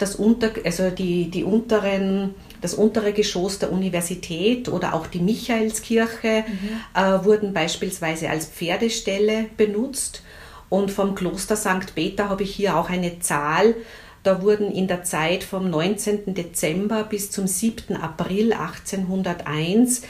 das, 0.00 0.16
unter, 0.16 0.50
also 0.64 0.90
die, 0.90 1.30
die 1.30 1.44
unteren, 1.44 2.34
das 2.60 2.74
untere 2.74 3.12
Geschoss 3.12 3.58
der 3.58 3.70
Universität 3.70 4.68
oder 4.68 4.94
auch 4.94 5.06
die 5.06 5.20
Michaelskirche 5.20 6.44
mhm. 6.46 7.00
äh, 7.00 7.24
wurden 7.24 7.52
beispielsweise 7.52 8.30
als 8.30 8.46
Pferdestelle 8.46 9.46
benutzt. 9.56 10.22
Und 10.70 10.90
vom 10.90 11.14
Kloster 11.14 11.56
St. 11.56 11.94
Peter 11.94 12.28
habe 12.28 12.44
ich 12.44 12.54
hier 12.54 12.76
auch 12.76 12.88
eine 12.88 13.18
Zahl. 13.20 13.74
Da 14.22 14.42
wurden 14.42 14.70
in 14.70 14.86
der 14.86 15.04
Zeit 15.04 15.44
vom 15.44 15.68
19. 15.68 16.34
Dezember 16.34 17.04
bis 17.04 17.30
zum 17.30 17.46
7. 17.46 17.96
April 17.96 18.52
1801 18.52 20.02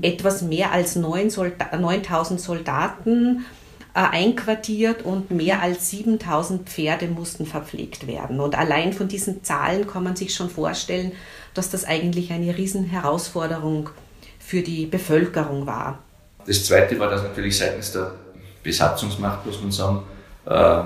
etwas 0.00 0.42
mehr 0.42 0.70
als 0.72 0.96
9000 0.96 2.40
Soldaten 2.40 3.44
einquartiert 4.00 5.04
und 5.04 5.30
mehr 5.30 5.60
als 5.60 5.90
7000 5.90 6.68
Pferde 6.68 7.08
mussten 7.08 7.44
verpflegt 7.44 8.06
werden. 8.06 8.40
Und 8.40 8.56
allein 8.56 8.92
von 8.92 9.08
diesen 9.08 9.44
Zahlen 9.44 9.86
kann 9.86 10.04
man 10.04 10.16
sich 10.16 10.34
schon 10.34 10.48
vorstellen, 10.48 11.12
dass 11.54 11.70
das 11.70 11.84
eigentlich 11.84 12.32
eine 12.32 12.56
Riesenherausforderung 12.56 13.90
für 14.38 14.62
die 14.62 14.86
Bevölkerung 14.86 15.66
war. 15.66 15.98
Das 16.46 16.64
Zweite 16.64 16.98
war, 16.98 17.10
dass 17.10 17.22
natürlich 17.22 17.56
seitens 17.56 17.92
der 17.92 18.12
Besatzungsmacht, 18.62 19.44
muss 19.44 19.60
man 19.60 19.70
sagen, 19.70 20.02
äh, 20.46 20.82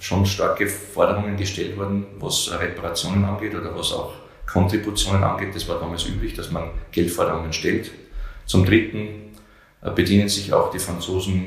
schon 0.00 0.26
starke 0.26 0.66
Forderungen 0.66 1.36
gestellt 1.36 1.76
wurden, 1.76 2.06
was 2.18 2.50
Reparationen 2.58 3.24
angeht 3.24 3.54
oder 3.54 3.74
was 3.76 3.92
auch 3.92 4.12
Kontributionen 4.46 5.22
angeht. 5.22 5.54
Das 5.54 5.68
war 5.68 5.78
damals 5.78 6.06
üblich, 6.06 6.34
dass 6.34 6.50
man 6.50 6.70
Geldforderungen 6.90 7.52
stellt. 7.52 7.90
Zum 8.46 8.64
Dritten 8.64 9.36
äh, 9.82 9.90
bedienen 9.90 10.28
sich 10.28 10.52
auch 10.52 10.70
die 10.70 10.78
Franzosen 10.78 11.46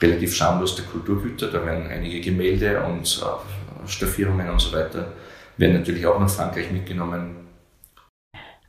relativ 0.00 0.34
schamlos 0.34 0.76
der 0.76 0.84
Kulturgüter. 0.84 1.48
Da 1.48 1.64
werden 1.64 1.86
einige 1.88 2.20
Gemälde 2.20 2.82
und 2.84 3.04
äh, 3.04 3.88
Staffierungen 3.88 4.50
und 4.50 4.60
so 4.60 4.76
weiter, 4.76 5.08
werden 5.56 5.78
natürlich 5.78 6.06
auch 6.06 6.18
nach 6.18 6.28
Frankreich 6.28 6.70
mitgenommen. 6.70 7.46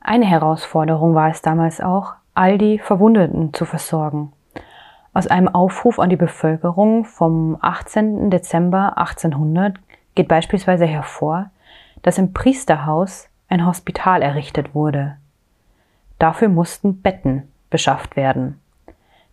Eine 0.00 0.26
Herausforderung 0.26 1.14
war 1.14 1.30
es 1.30 1.42
damals 1.42 1.80
auch, 1.80 2.14
all 2.34 2.56
die 2.56 2.78
Verwundeten 2.78 3.52
zu 3.52 3.64
versorgen. 3.64 4.32
Aus 5.12 5.26
einem 5.26 5.48
Aufruf 5.48 5.98
an 5.98 6.10
die 6.10 6.16
Bevölkerung 6.16 7.04
vom 7.04 7.58
18. 7.60 8.30
Dezember 8.30 8.96
1800 8.96 9.76
geht 10.14 10.28
beispielsweise 10.28 10.86
hervor, 10.86 11.50
dass 12.02 12.18
im 12.18 12.32
Priesterhaus 12.32 13.28
ein 13.48 13.66
Hospital 13.66 14.22
errichtet 14.22 14.74
wurde. 14.74 15.16
Dafür 16.18 16.48
mussten 16.48 17.00
Betten 17.02 17.50
beschafft 17.70 18.16
werden. 18.16 18.60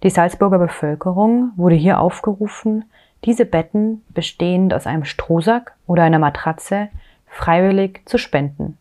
Die 0.06 0.12
Salzburger 0.12 0.60
Bevölkerung 0.60 1.52
wurde 1.56 1.74
hier 1.74 2.00
aufgerufen, 2.00 2.86
diese 3.24 3.44
Betten 3.44 4.04
bestehend 4.10 4.72
aus 4.72 4.86
einem 4.86 5.04
Strohsack 5.04 5.74
oder 5.88 6.04
einer 6.04 6.20
Matratze 6.20 6.90
freiwillig 7.26 8.02
zu 8.06 8.20
spenden. 8.20 8.78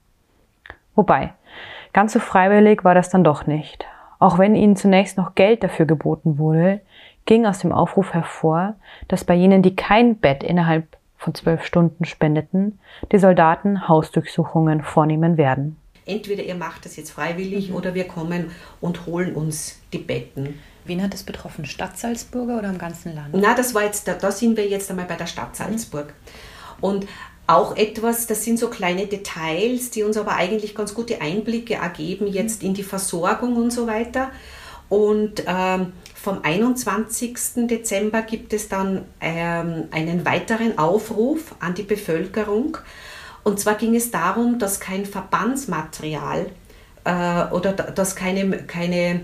Wobei, 0.95 1.33
ganz 1.95 2.13
so 2.13 2.21
freiwillig 2.21 2.85
war 2.85 2.95
das 2.95 3.09
dann 3.09 3.25
doch 3.25 3.47
nicht. 3.47 3.87
Auch 4.19 4.39
wenn 4.39 4.55
ihnen 4.55 4.77
zunächst 4.77 5.17
noch 5.17 5.35
Geld 5.35 5.65
dafür 5.65 5.87
geboten 5.87 6.37
wurde, 6.37 6.83
ging 7.25 7.47
aus 7.47 7.61
dem 7.61 7.73
Aufruf 7.73 8.13
hervor, 8.13 8.75
dass 9.09 9.25
bei 9.25 9.33
jenen, 9.33 9.63
die 9.63 9.75
kein 9.75 10.19
Bett 10.19 10.43
innerhalb 10.43 10.99
von 11.17 11.35
zwölf 11.35 11.65
Stunden 11.65 12.05
spendeten, 12.05 12.79
die 13.13 13.19
Soldaten 13.19 13.89
Hausdurchsuchungen 13.89 14.83
vornehmen 14.83 15.39
werden. 15.39 15.79
Entweder 16.07 16.43
ihr 16.43 16.55
macht 16.55 16.85
das 16.85 16.97
jetzt 16.97 17.11
freiwillig 17.11 17.71
mhm. 17.71 17.77
oder 17.77 17.95
wir 17.95 18.05
kommen 18.05 18.51
und 18.81 19.07
holen 19.07 19.35
uns 19.35 19.77
die 19.93 19.99
Betten. 19.99 20.61
Wen 20.85 21.03
hat 21.03 21.15
es 21.15 21.23
betroffen? 21.23 21.65
Stadt 21.65 21.99
Salzburger 21.99 22.59
oder 22.59 22.69
im 22.69 22.79
ganzen 22.79 23.15
Land? 23.15 23.31
Na, 23.33 23.55
das 23.55 23.75
war 23.75 23.85
jetzt, 23.85 24.07
da, 24.07 24.15
da 24.15 24.31
sind 24.31 24.57
wir 24.57 24.69
jetzt 24.69 24.91
einmal 24.91 25.07
bei 25.07 25.17
der 25.17 25.27
Stadt 25.27 25.57
Salzburg. 25.57 26.13
Und 26.81 27.07
auch 27.47 27.77
etwas, 27.77 28.27
das 28.27 28.45
sind 28.45 28.59
so 28.59 28.69
kleine 28.69 29.07
Details, 29.07 29.91
die 29.91 30.03
uns 30.03 30.17
aber 30.17 30.37
eigentlich 30.37 30.75
ganz 30.75 30.95
gute 30.95 31.21
Einblicke 31.21 31.75
ergeben 31.75 32.27
jetzt 32.27 32.63
in 32.63 32.75
die 32.75 32.83
Versorgung 32.83 33.57
und 33.57 33.71
so 33.71 33.87
weiter. 33.87 34.31
Und 34.89 35.45
ähm, 35.47 35.93
vom 36.15 36.41
21. 36.43 37.67
Dezember 37.67 38.23
gibt 38.23 38.53
es 38.53 38.69
dann 38.69 39.05
ähm, 39.21 39.89
einen 39.91 40.25
weiteren 40.25 40.79
Aufruf 40.79 41.55
an 41.61 41.75
die 41.75 41.83
Bevölkerung. 41.83 42.79
Und 43.45 43.61
zwar 43.61 43.75
ging 43.75 43.95
es 43.95 44.11
darum, 44.11 44.59
dass 44.59 44.81
kein 44.81 45.07
Verbandsmaterial 45.07 46.47
äh, 47.05 47.45
oder 47.53 47.73
dass 47.73 48.17
keine, 48.17 48.65
keine 48.65 49.21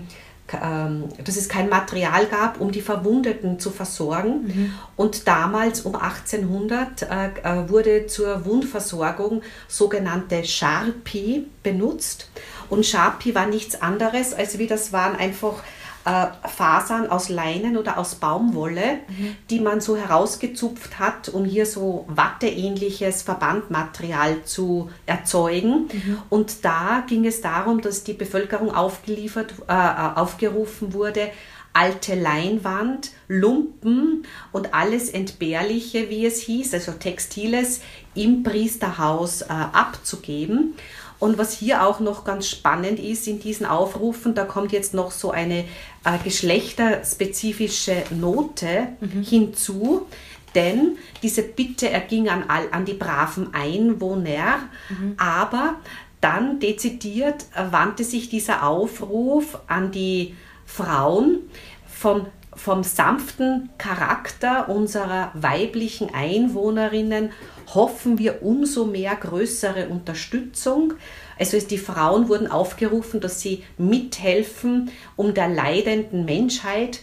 ähm, 0.61 1.05
dass 1.23 1.37
es 1.37 1.47
kein 1.47 1.69
Material 1.69 2.25
gab, 2.25 2.59
um 2.59 2.71
die 2.71 2.81
Verwundeten 2.81 3.59
zu 3.59 3.69
versorgen. 3.69 4.43
Mhm. 4.43 4.73
Und 4.95 5.27
damals 5.27 5.81
um 5.81 5.95
1800 5.95 7.03
äh, 7.03 7.05
äh, 7.05 7.69
wurde 7.69 8.07
zur 8.07 8.45
Wundversorgung 8.45 9.41
sogenannte 9.67 10.43
Sharpie 10.43 11.47
benutzt. 11.63 12.29
Und 12.69 12.85
Sharpie 12.85 13.35
war 13.35 13.47
nichts 13.47 13.81
anderes, 13.81 14.33
als 14.33 14.57
wie 14.57 14.67
das 14.67 14.91
waren 14.91 15.15
einfach 15.15 15.63
äh, 16.05 16.27
Fasern 16.47 17.09
aus 17.09 17.29
Leinen 17.29 17.77
oder 17.77 17.97
aus 17.97 18.15
Baumwolle, 18.15 18.99
mhm. 19.07 19.35
die 19.49 19.59
man 19.59 19.81
so 19.81 19.95
herausgezupft 19.95 20.99
hat, 20.99 21.29
um 21.29 21.45
hier 21.45 21.65
so 21.65 22.05
watteähnliches 22.07 23.21
Verbandmaterial 23.21 24.43
zu 24.43 24.89
erzeugen. 25.05 25.89
Mhm. 25.91 26.17
Und 26.29 26.65
da 26.65 27.03
ging 27.07 27.25
es 27.25 27.41
darum, 27.41 27.81
dass 27.81 28.03
die 28.03 28.13
Bevölkerung 28.13 28.73
aufgeliefert, 28.73 29.53
äh, 29.67 29.73
aufgerufen 29.73 30.93
wurde, 30.93 31.29
alte 31.73 32.15
Leinwand, 32.15 33.11
Lumpen 33.27 34.25
und 34.51 34.73
alles 34.73 35.09
Entbehrliche, 35.09 36.09
wie 36.09 36.25
es 36.25 36.41
hieß, 36.41 36.73
also 36.73 36.93
Textiles, 36.93 37.81
im 38.13 38.43
Priesterhaus 38.43 39.43
äh, 39.43 39.45
abzugeben. 39.49 40.73
Und 41.21 41.37
was 41.37 41.55
hier 41.55 41.85
auch 41.85 41.99
noch 41.99 42.23
ganz 42.23 42.49
spannend 42.49 42.97
ist 42.99 43.27
in 43.27 43.39
diesen 43.39 43.67
Aufrufen, 43.67 44.33
da 44.33 44.43
kommt 44.43 44.71
jetzt 44.71 44.95
noch 44.95 45.11
so 45.11 45.29
eine 45.29 45.65
äh, 46.03 46.17
geschlechterspezifische 46.23 48.05
Note 48.09 48.87
mhm. 48.99 49.21
hinzu, 49.21 50.07
denn 50.55 50.97
diese 51.21 51.43
Bitte 51.43 51.91
erging 51.91 52.27
an, 52.27 52.45
all, 52.47 52.69
an 52.71 52.85
die 52.85 52.95
braven 52.95 53.53
Einwohner, 53.53 54.63
mhm. 54.89 55.13
aber 55.17 55.75
dann 56.21 56.59
dezidiert 56.59 57.45
wandte 57.69 58.03
sich 58.03 58.29
dieser 58.29 58.65
Aufruf 58.65 59.59
an 59.67 59.91
die 59.91 60.35
Frauen 60.65 61.41
von 61.85 62.25
vom 62.53 62.83
sanften 62.83 63.69
Charakter 63.77 64.67
unserer 64.69 65.31
weiblichen 65.33 66.13
Einwohnerinnen 66.13 67.31
hoffen 67.73 68.17
wir 68.17 68.43
umso 68.43 68.85
mehr 68.85 69.15
größere 69.15 69.87
Unterstützung. 69.87 70.93
Also 71.39 71.57
die 71.59 71.77
Frauen 71.77 72.29
wurden 72.29 72.47
aufgerufen, 72.47 73.19
dass 73.19 73.41
sie 73.41 73.63
mithelfen, 73.77 74.91
um 75.15 75.33
der 75.33 75.47
leidenden 75.47 76.25
Menschheit 76.25 76.99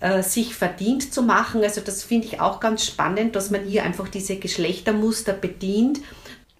äh, 0.00 0.22
sich 0.22 0.54
verdient 0.54 1.12
zu 1.12 1.22
machen. 1.22 1.62
Also 1.62 1.80
das 1.80 2.02
finde 2.02 2.26
ich 2.26 2.40
auch 2.40 2.60
ganz 2.60 2.86
spannend, 2.86 3.36
dass 3.36 3.50
man 3.50 3.64
hier 3.64 3.84
einfach 3.84 4.08
diese 4.08 4.36
Geschlechtermuster 4.36 5.32
bedient. 5.32 6.00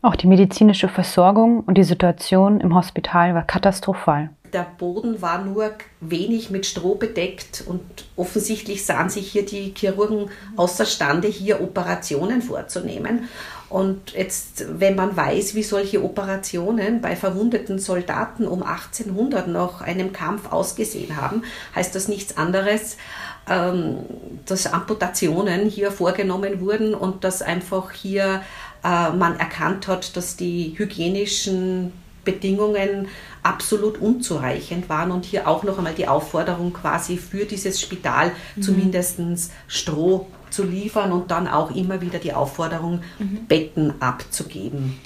Auch 0.03 0.17
die 0.17 0.27
medizinische 0.27 0.89
Versorgung 0.89 1.61
und 1.61 1.77
die 1.77 1.85
Situation 1.85 2.61
im 2.61 2.75
Hospital 2.75 3.35
war 3.35 3.47
katastrophal. 3.47 4.31
Der 4.53 4.67
Boden 4.79 5.23
war 5.23 5.45
nur 5.45 5.73
wenig 6.01 6.51
mit 6.51 6.67
Stroh 6.67 6.97
bedeckt 6.97 7.63
und 7.67 7.81
offensichtlich 8.17 8.85
sahen 8.85 9.09
sich 9.09 9.31
hier 9.31 9.47
die 9.47 9.73
Chirurgen 9.77 10.31
außerstande, 10.57 11.29
hier 11.29 11.61
Operationen 11.61 12.43
vorzunehmen. 12.43 13.29
Und 13.69 14.15
jetzt, 14.15 14.65
wenn 14.81 14.97
man 14.97 15.17
weiß, 15.17 15.55
wie 15.55 15.63
solche 15.63 16.03
Operationen 16.03 17.01
bei 17.01 17.15
verwundeten 17.15 17.79
Soldaten 17.79 18.49
um 18.49 18.65
1800 18.65 19.47
nach 19.47 19.81
einem 19.81 20.13
Kampf 20.13 20.51
ausgesehen 20.51 21.17
haben, 21.17 21.45
heißt 21.77 21.95
das 21.95 22.09
nichts 22.09 22.37
anderes, 22.37 22.97
ähm, 23.49 23.99
dass 24.47 24.67
Amputationen 24.67 25.69
hier 25.69 25.93
vorgenommen 25.93 26.61
wurden 26.61 26.95
und 26.95 27.23
dass 27.23 27.43
einfach 27.43 27.93
hier 27.93 28.43
äh, 28.83 29.11
man 29.11 29.39
erkannt 29.39 29.87
hat, 29.87 30.17
dass 30.17 30.37
die 30.37 30.75
hygienischen 30.77 31.93
Bedingungen 32.31 33.09
absolut 33.43 33.99
unzureichend 33.99 34.89
waren 34.89 35.11
und 35.11 35.25
hier 35.25 35.49
auch 35.49 35.63
noch 35.63 35.79
einmal 35.79 35.95
die 35.95 36.09
Aufforderung 36.09 36.73
quasi 36.73 37.17
für 37.17 37.45
dieses 37.45 37.81
Spital 37.81 38.33
mhm. 38.57 38.63
zumindest 38.63 39.21
Stroh 39.67 40.27
zu 40.51 40.65
liefern 40.65 41.13
und 41.13 41.31
dann 41.31 41.49
auch 41.49 41.75
immer 41.75 42.01
wieder 42.01 42.19
die 42.19 42.33
Aufforderung, 42.33 43.01
mhm. 43.19 43.47
Betten 43.47 43.95
abzugeben. 44.01 44.99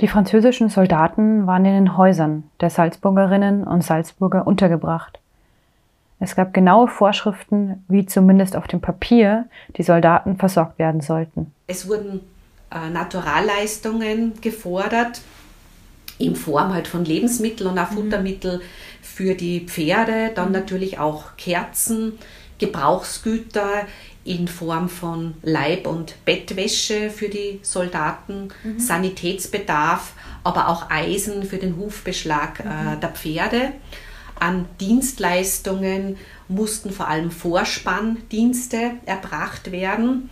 Die 0.00 0.08
französischen 0.08 0.68
Soldaten 0.68 1.46
waren 1.46 1.64
in 1.64 1.74
den 1.74 1.96
Häusern 1.96 2.44
der 2.60 2.70
Salzburgerinnen 2.70 3.64
und 3.64 3.82
Salzburger 3.82 4.46
untergebracht. 4.46 5.20
Es 6.20 6.36
gab 6.36 6.54
genaue 6.54 6.88
Vorschriften, 6.88 7.84
wie 7.88 8.06
zumindest 8.06 8.56
auf 8.56 8.66
dem 8.66 8.80
Papier 8.80 9.46
die 9.76 9.82
Soldaten 9.82 10.36
versorgt 10.36 10.78
werden 10.78 11.00
sollten. 11.00 11.52
Es 11.66 11.88
wurden 11.88 12.20
äh, 12.70 12.90
Naturalleistungen 12.90 14.32
gefordert, 14.40 15.20
in 16.18 16.36
Form 16.36 16.72
halt 16.72 16.88
von 16.88 17.04
Lebensmitteln 17.04 17.70
und 17.70 17.78
auch 17.78 17.90
mhm. 17.90 17.96
Futtermittel 17.96 18.60
für 19.02 19.34
die 19.34 19.60
Pferde, 19.60 20.32
dann 20.34 20.48
mhm. 20.48 20.52
natürlich 20.52 20.98
auch 20.98 21.36
Kerzen, 21.36 22.18
Gebrauchsgüter 22.58 23.86
in 24.24 24.48
Form 24.48 24.88
von 24.88 25.34
Leib- 25.42 25.86
und 25.86 26.24
Bettwäsche 26.24 27.10
für 27.10 27.28
die 27.28 27.60
Soldaten, 27.62 28.48
mhm. 28.62 28.78
Sanitätsbedarf, 28.78 30.14
aber 30.44 30.68
auch 30.68 30.90
Eisen 30.90 31.44
für 31.44 31.58
den 31.58 31.76
Hufbeschlag 31.76 32.60
äh, 32.60 32.94
mhm. 32.94 33.00
der 33.00 33.10
Pferde. 33.10 33.72
An 34.40 34.66
Dienstleistungen 34.80 36.16
mussten 36.48 36.90
vor 36.90 37.08
allem 37.08 37.30
Vorspanndienste 37.30 38.92
erbracht 39.06 39.70
werden. 39.70 40.30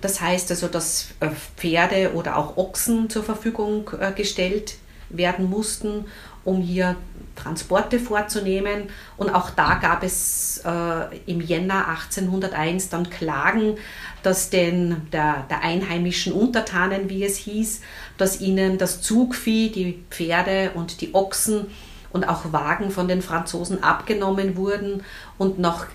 Das 0.00 0.20
heißt 0.20 0.50
also, 0.50 0.68
dass 0.68 1.08
äh, 1.20 1.30
Pferde 1.56 2.12
oder 2.14 2.36
auch 2.36 2.56
Ochsen 2.56 3.08
zur 3.08 3.22
Verfügung 3.22 3.90
äh, 3.98 4.12
gestellt 4.12 4.74
werden 5.08 5.48
mussten, 5.48 6.06
um 6.44 6.60
hier 6.60 6.96
Transporte 7.36 7.98
vorzunehmen. 7.98 8.88
Und 9.16 9.30
auch 9.30 9.50
da 9.50 9.74
gab 9.76 10.02
es 10.02 10.62
äh, 10.64 11.18
im 11.26 11.40
Jänner 11.40 11.88
1801 11.88 12.88
dann 12.88 13.10
Klagen, 13.10 13.76
dass 14.22 14.50
den, 14.50 15.08
der, 15.12 15.44
der 15.48 15.62
einheimischen 15.62 16.32
Untertanen, 16.32 17.08
wie 17.08 17.24
es 17.24 17.36
hieß, 17.36 17.80
dass 18.18 18.40
ihnen 18.40 18.78
das 18.78 19.00
Zugvieh, 19.00 19.70
die 19.70 20.04
Pferde 20.10 20.72
und 20.74 21.00
die 21.00 21.14
Ochsen 21.14 21.66
und 22.12 22.28
auch 22.28 22.52
Wagen 22.52 22.90
von 22.90 23.08
den 23.08 23.22
Franzosen 23.22 23.82
abgenommen 23.82 24.56
wurden 24.56 25.02
und 25.38 25.58
nach 25.58 25.86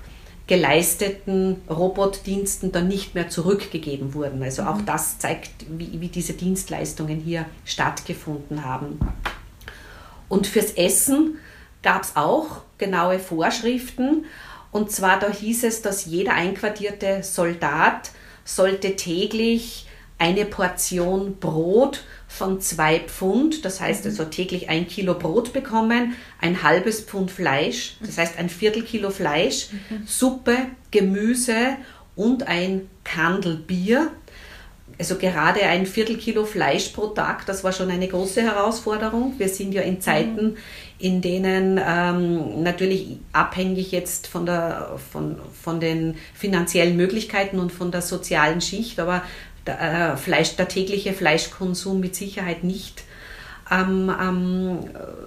geleisteten 0.48 1.62
Robotdiensten 1.70 2.72
dann 2.72 2.88
nicht 2.88 3.16
mehr 3.16 3.30
zurückgegeben 3.30 4.14
wurden. 4.14 4.42
Also 4.42 4.64
auch 4.64 4.78
mhm. 4.78 4.86
das 4.86 5.20
zeigt, 5.20 5.52
wie, 5.70 6.00
wie 6.00 6.08
diese 6.08 6.34
Dienstleistungen 6.34 7.20
hier 7.20 7.46
stattgefunden 7.66 8.64
haben. 8.64 9.00
Und 10.30 10.48
fürs 10.48 10.72
Essen 10.72 11.38
gab 11.84 12.04
es 12.04 12.16
auch 12.16 12.62
genaue 12.78 13.20
Vorschriften. 13.20 14.26
Und 14.72 14.92
zwar 14.92 15.20
da 15.20 15.30
hieß 15.30 15.66
es, 15.66 15.82
dass 15.82 16.06
jeder 16.06 16.34
einquartierte 16.34 17.24
Soldat 17.24 18.12
sollte 18.46 18.96
täglich 18.96 19.88
eine 20.18 20.46
Portion 20.46 21.38
Brot 21.38 22.04
von 22.28 22.60
zwei 22.62 23.00
Pfund, 23.00 23.64
das 23.64 23.80
heißt 23.80 24.06
also 24.06 24.26
täglich 24.26 24.70
ein 24.70 24.88
Kilo 24.88 25.14
Brot 25.14 25.54
bekommen, 25.54 26.16
ein 26.40 26.62
halbes 26.62 27.02
Pfund 27.02 27.32
Fleisch, 27.32 27.96
das 28.02 28.18
heißt 28.18 28.38
ein 28.38 28.50
Viertel 28.50 28.84
Kilo 28.84 29.10
Fleisch, 29.10 29.70
Suppe, 30.06 30.58
Gemüse 30.92 31.78
und 32.16 32.48
ein 32.48 32.90
Kandel 33.04 33.56
Bier. 33.56 34.12
Also 35.00 35.16
gerade 35.18 35.62
ein 35.62 35.86
Viertel 35.86 36.18
Kilo 36.18 36.44
Fleisch 36.44 36.90
pro 36.90 37.08
Tag, 37.08 37.46
das 37.46 37.64
war 37.64 37.72
schon 37.72 37.92
eine 37.92 38.08
große 38.08 38.42
Herausforderung. 38.42 39.36
Wir 39.38 39.48
sind 39.48 39.74
ja 39.74 39.84
in 39.84 40.02
Zeiten, 40.02 40.58
in 40.98 41.22
denen 41.22 41.80
ähm, 41.84 42.64
natürlich 42.64 43.18
abhängig 43.32 43.92
jetzt 43.92 44.26
von, 44.26 44.48
der, 44.48 44.98
von, 45.12 45.38
von 45.62 45.80
den 45.80 46.16
finanziellen 46.34 46.98
Möglichkeiten 46.98 47.60
und 47.60 47.72
von 47.72 47.92
der 47.92 48.02
sozialen 48.02 48.62
Schicht, 48.62 49.00
aber 49.00 49.22
der, 49.68 50.14
äh, 50.14 50.18
Fleisch, 50.18 50.56
der 50.56 50.68
tägliche 50.68 51.14
Fleischkonsum 51.14 52.00
mit 52.00 52.16
Sicherheit 52.16 52.64
nicht 52.64 53.04
am, 53.70 54.10
am, 54.10 54.80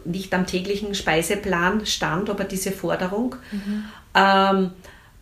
nicht 0.05 0.33
am 0.35 0.47
täglichen 0.47 0.95
Speiseplan 0.95 1.87
stand, 1.87 2.31
aber 2.31 2.45
diese 2.45 2.73
Forderung. 2.73 3.37
Mhm. 3.53 3.85
Ähm, 4.15 4.71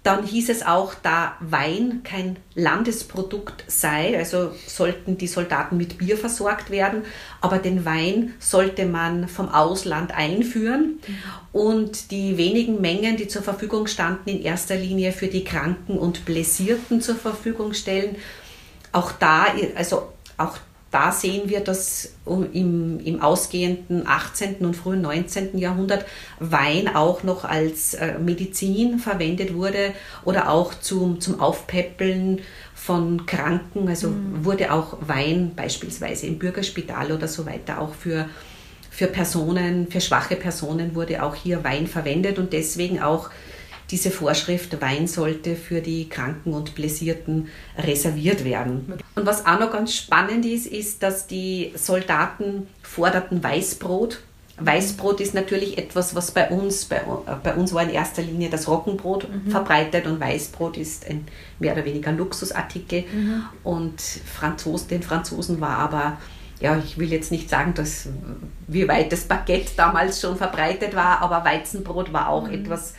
dann 0.05 0.25
hieß 0.25 0.49
es 0.49 0.65
auch, 0.65 0.95
da 0.95 1.37
Wein 1.41 2.01
kein 2.03 2.37
Landesprodukt 2.55 3.65
sei, 3.67 4.17
also 4.17 4.53
sollten 4.67 5.19
die 5.19 5.27
Soldaten 5.27 5.77
mit 5.77 5.99
Bier 5.99 6.17
versorgt 6.17 6.71
werden, 6.71 7.03
aber 7.41 7.59
den 7.59 7.85
Wein 7.85 8.33
sollte 8.39 8.87
man 8.87 9.29
vom 9.29 9.51
Ausland 9.51 10.13
einführen 10.13 11.01
mhm. 11.07 11.15
und 11.53 12.11
die 12.11 12.39
wenigen 12.39 12.81
Mengen, 12.81 13.17
die 13.17 13.29
zur 13.29 13.43
Verfügung 13.43 13.87
standen, 13.87 14.31
in 14.31 14.41
erster 14.41 14.77
Linie 14.77 15.13
für 15.13 15.27
die 15.27 15.45
Kranken 15.45 15.99
und 15.99 16.25
Blessierten 16.25 17.03
zur 17.03 17.17
Verfügung 17.17 17.75
stellen 17.75 18.17
auch 18.93 19.13
da, 19.13 19.47
also 19.77 20.13
auch 20.37 20.59
da 20.91 21.13
sehen 21.13 21.51
wir, 21.51 21.61
dass 21.61 22.15
im, 22.25 22.99
im 23.01 23.21
ausgehenden 23.21 24.07
18. 24.07 24.57
und 24.65 24.75
frühen 24.75 25.03
19. 25.03 25.59
Jahrhundert 25.59 26.07
Wein 26.41 26.89
auch 26.89 27.23
noch 27.23 27.45
als 27.45 27.93
äh, 27.95 28.19
Medizin 28.19 28.99
verwendet 28.99 29.53
wurde 29.53 29.93
oder 30.25 30.49
auch 30.49 30.73
zum, 30.75 31.21
zum 31.21 31.41
Aufpäppeln 31.41 32.41
von 32.75 33.27
Kranken. 33.27 33.87
Also 33.89 34.09
mhm. 34.09 34.47
wurde 34.47 34.73
auch 34.73 34.97
Wein 35.03 35.53
beispielsweise 35.55 36.27
im 36.27 36.39
Bürgerspital 36.39 37.13
oder 37.13 37.29
so 37.29 37.45
weiter 37.45 37.83
auch 37.83 37.93
für, 37.93 38.27
für 38.91 39.09
Personen, 39.09 39.91
für 39.91 40.01
schwache 40.01 40.37
Personen 40.37 40.95
wurde 40.95 41.23
auch 41.23 41.35
hier 41.35 41.65
Wein 41.65 41.87
verwendet 41.87 42.39
und 42.39 42.55
deswegen 42.55 43.03
auch 43.03 43.29
diese 43.91 44.11
Vorschrift, 44.11 44.81
Wein 44.81 45.07
sollte 45.07 45.57
für 45.57 45.81
die 45.81 46.09
Kranken 46.09 46.53
und 46.53 46.75
Blessierten 46.75 47.49
reserviert 47.79 48.45
werden. 48.45 48.93
Und 49.15 49.27
was 49.27 49.47
auch 49.47 49.59
noch 49.59 49.73
ganz 49.73 49.95
spannend 49.95 50.45
ist, 50.45 50.67
ist, 50.67 51.03
dass 51.03 51.27
die 51.27 51.73
Soldaten 51.75 52.67
forderten 52.83 53.43
Weißbrot. 53.43 54.21
Weißbrot 54.61 55.21
ist 55.21 55.35
natürlich 55.35 55.79
etwas, 55.79 56.15
was 56.15 56.33
bei 56.33 56.51
uns, 56.51 56.85
bei, 56.85 57.01
bei 57.43 57.55
uns 57.55 57.73
war 57.73 57.83
in 57.85 57.91
erster 57.91 58.23
Linie 58.23 58.51
das 58.51 58.69
Roggenbrot 58.69 59.29
mhm. 59.29 59.51
verbreitet 59.51 60.07
und 60.07 60.21
Weißbrot 60.21 60.77
ist 60.77 61.09
ein 61.09 61.27
mehr 61.59 61.73
oder 61.73 61.85
weniger 61.85 62.13
Luxusartikel. 62.13 63.05
Mhm. 63.13 63.45
Und 63.63 64.01
Franzos, 64.01 64.87
den 64.89 65.03
Franzosen 65.03 65.61
war 65.61 65.79
aber 65.79 66.19
ja, 66.61 66.77
ich 66.77 66.99
will 66.99 67.13
jetzt 67.13 67.31
nicht 67.31 67.49
sagen, 67.49 67.75
dass, 67.75 68.09
wie 68.67 68.89
weit 68.89 69.13
das 69.13 69.25
Baguette 69.27 69.71
damals 69.77 70.21
schon 70.21 70.37
verbreitet 70.37 70.95
war, 70.97 71.23
aber 71.23 71.45
Weizenbrot 71.45 72.13
war 72.13 72.29
auch 72.29 72.49
mhm. 72.49 72.55
etwas, 72.55 72.95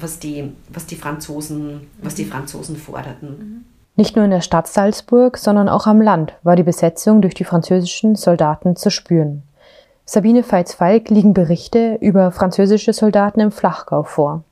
was 0.00 0.18
die, 0.18 0.52
was 0.68 0.86
die 0.86 0.96
Franzosen, 0.96 1.88
was 2.02 2.14
die 2.14 2.24
mhm. 2.24 2.30
Franzosen 2.30 2.76
forderten. 2.76 3.28
Mhm. 3.28 3.64
Nicht 3.96 4.14
nur 4.14 4.24
in 4.24 4.30
der 4.30 4.42
Stadt 4.42 4.68
Salzburg, 4.68 5.36
sondern 5.38 5.68
auch 5.68 5.86
am 5.86 6.00
Land 6.00 6.34
war 6.44 6.54
die 6.54 6.62
Besetzung 6.62 7.20
durch 7.20 7.34
die 7.34 7.44
französischen 7.44 8.14
Soldaten 8.14 8.76
zu 8.76 8.90
spüren. 8.90 9.42
Sabine 10.04 10.44
Veits-Falk 10.48 11.10
liegen 11.10 11.34
Berichte 11.34 11.98
über 12.00 12.30
französische 12.30 12.92
Soldaten 12.92 13.40
im 13.40 13.50
Flachgau 13.50 14.04
vor. 14.04 14.44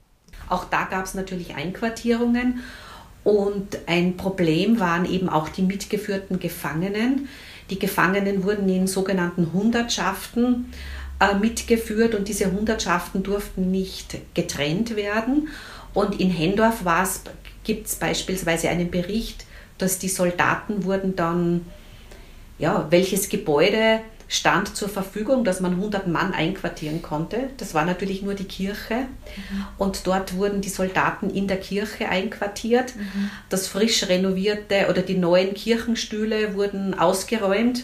Auch 0.48 0.64
da 0.64 0.84
gab 0.84 1.04
es 1.04 1.14
natürlich 1.14 1.54
Einquartierungen 1.54 2.60
und 3.24 3.78
ein 3.86 4.16
Problem 4.16 4.80
waren 4.80 5.06
eben 5.06 5.28
auch 5.28 5.48
die 5.48 5.62
mitgeführten 5.62 6.38
Gefangenen. 6.40 7.28
Die 7.70 7.78
Gefangenen 7.78 8.44
wurden 8.44 8.68
in 8.68 8.86
sogenannten 8.86 9.52
Hundertschaften 9.52 10.66
äh, 10.72 10.95
mitgeführt 11.40 12.14
und 12.14 12.28
diese 12.28 12.52
Hundertschaften 12.52 13.22
durften 13.22 13.70
nicht 13.70 14.18
getrennt 14.34 14.96
werden. 14.96 15.48
Und 15.94 16.20
in 16.20 16.30
Hendorf 16.30 16.84
gibt 17.64 17.86
es 17.86 17.96
beispielsweise 17.96 18.68
einen 18.68 18.90
Bericht, 18.90 19.46
dass 19.78 19.98
die 19.98 20.08
Soldaten 20.08 20.84
wurden 20.84 21.16
dann, 21.16 21.66
ja, 22.58 22.86
welches 22.90 23.28
Gebäude 23.28 24.00
stand 24.28 24.76
zur 24.76 24.88
Verfügung, 24.88 25.44
dass 25.44 25.60
man 25.60 25.72
100 25.72 26.08
Mann 26.08 26.34
einquartieren 26.34 27.00
konnte. 27.00 27.50
Das 27.58 27.74
war 27.74 27.84
natürlich 27.84 28.22
nur 28.22 28.34
die 28.34 28.44
Kirche. 28.44 28.94
Mhm. 28.94 29.66
Und 29.78 30.06
dort 30.06 30.36
wurden 30.36 30.60
die 30.60 30.68
Soldaten 30.68 31.30
in 31.30 31.46
der 31.46 31.58
Kirche 31.58 32.08
einquartiert. 32.08 32.96
Mhm. 32.96 33.30
Das 33.48 33.68
frisch 33.68 34.08
renovierte 34.08 34.88
oder 34.90 35.02
die 35.02 35.16
neuen 35.16 35.54
Kirchenstühle 35.54 36.54
wurden 36.54 36.98
ausgeräumt 36.98 37.80
äh, 37.80 37.82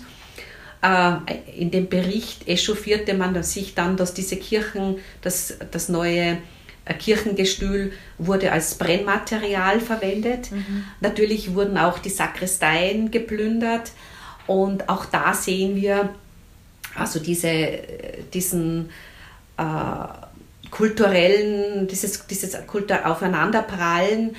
in 1.57 1.71
dem 1.71 1.89
Bericht 1.89 2.49
echauffierte 2.49 3.15
man 3.15 3.41
sich 3.45 3.75
dann, 3.75 3.97
dass 3.97 4.15
diese 4.15 4.37
Kirchen, 4.37 4.99
das, 5.21 5.55
das 5.71 5.89
neue 5.89 6.39
äh, 6.85 6.95
Kirchengestühl 6.95 7.93
wurde 8.19 8.51
als 8.51 8.75
Brennmaterial 8.75 9.81
verwendet. 9.81 10.51
Mhm. 10.51 10.85
Natürlich 11.01 11.55
wurden 11.55 11.79
auch 11.79 12.01
die 12.01 12.11
Sakristeien 12.11 13.13
geplündert 13.13 13.93
und 14.49 14.89
auch 14.89 15.05
da 15.05 15.35
sehen 15.35 15.77
wir 15.77 16.13
also 16.97 17.21
diese, 17.21 17.79
diesen 18.35 18.91
äh, 19.57 20.73
kulturellen, 20.73 21.87
dieses, 21.87 22.27
dieses 22.27 22.67
Kultur 22.67 23.07
Aufeinanderprallen 23.07 24.31
äh, 24.31 24.39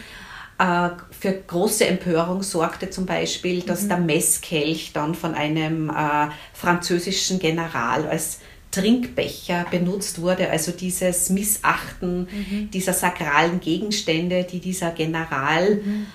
für 1.19 1.33
große 1.47 1.85
Empörung 1.85 2.43
sorgte 2.43 2.89
zum 2.89 3.05
Beispiel, 3.05 3.61
dass 3.61 3.83
mhm. 3.83 3.89
der 3.89 3.97
Messkelch 3.97 4.91
dann 4.93 5.15
von 5.15 5.33
einem 5.33 5.89
äh, 5.89 6.27
französischen 6.53 7.39
General 7.39 8.07
als 8.07 8.39
Trinkbecher 8.71 9.65
benutzt 9.69 10.21
wurde, 10.21 10.49
also 10.49 10.71
dieses 10.71 11.29
Missachten 11.29 12.21
mhm. 12.21 12.71
dieser 12.71 12.93
sakralen 12.93 13.59
Gegenstände, 13.59 14.45
die 14.45 14.59
dieser 14.59 14.91
General 14.91 15.75
mhm 15.75 16.07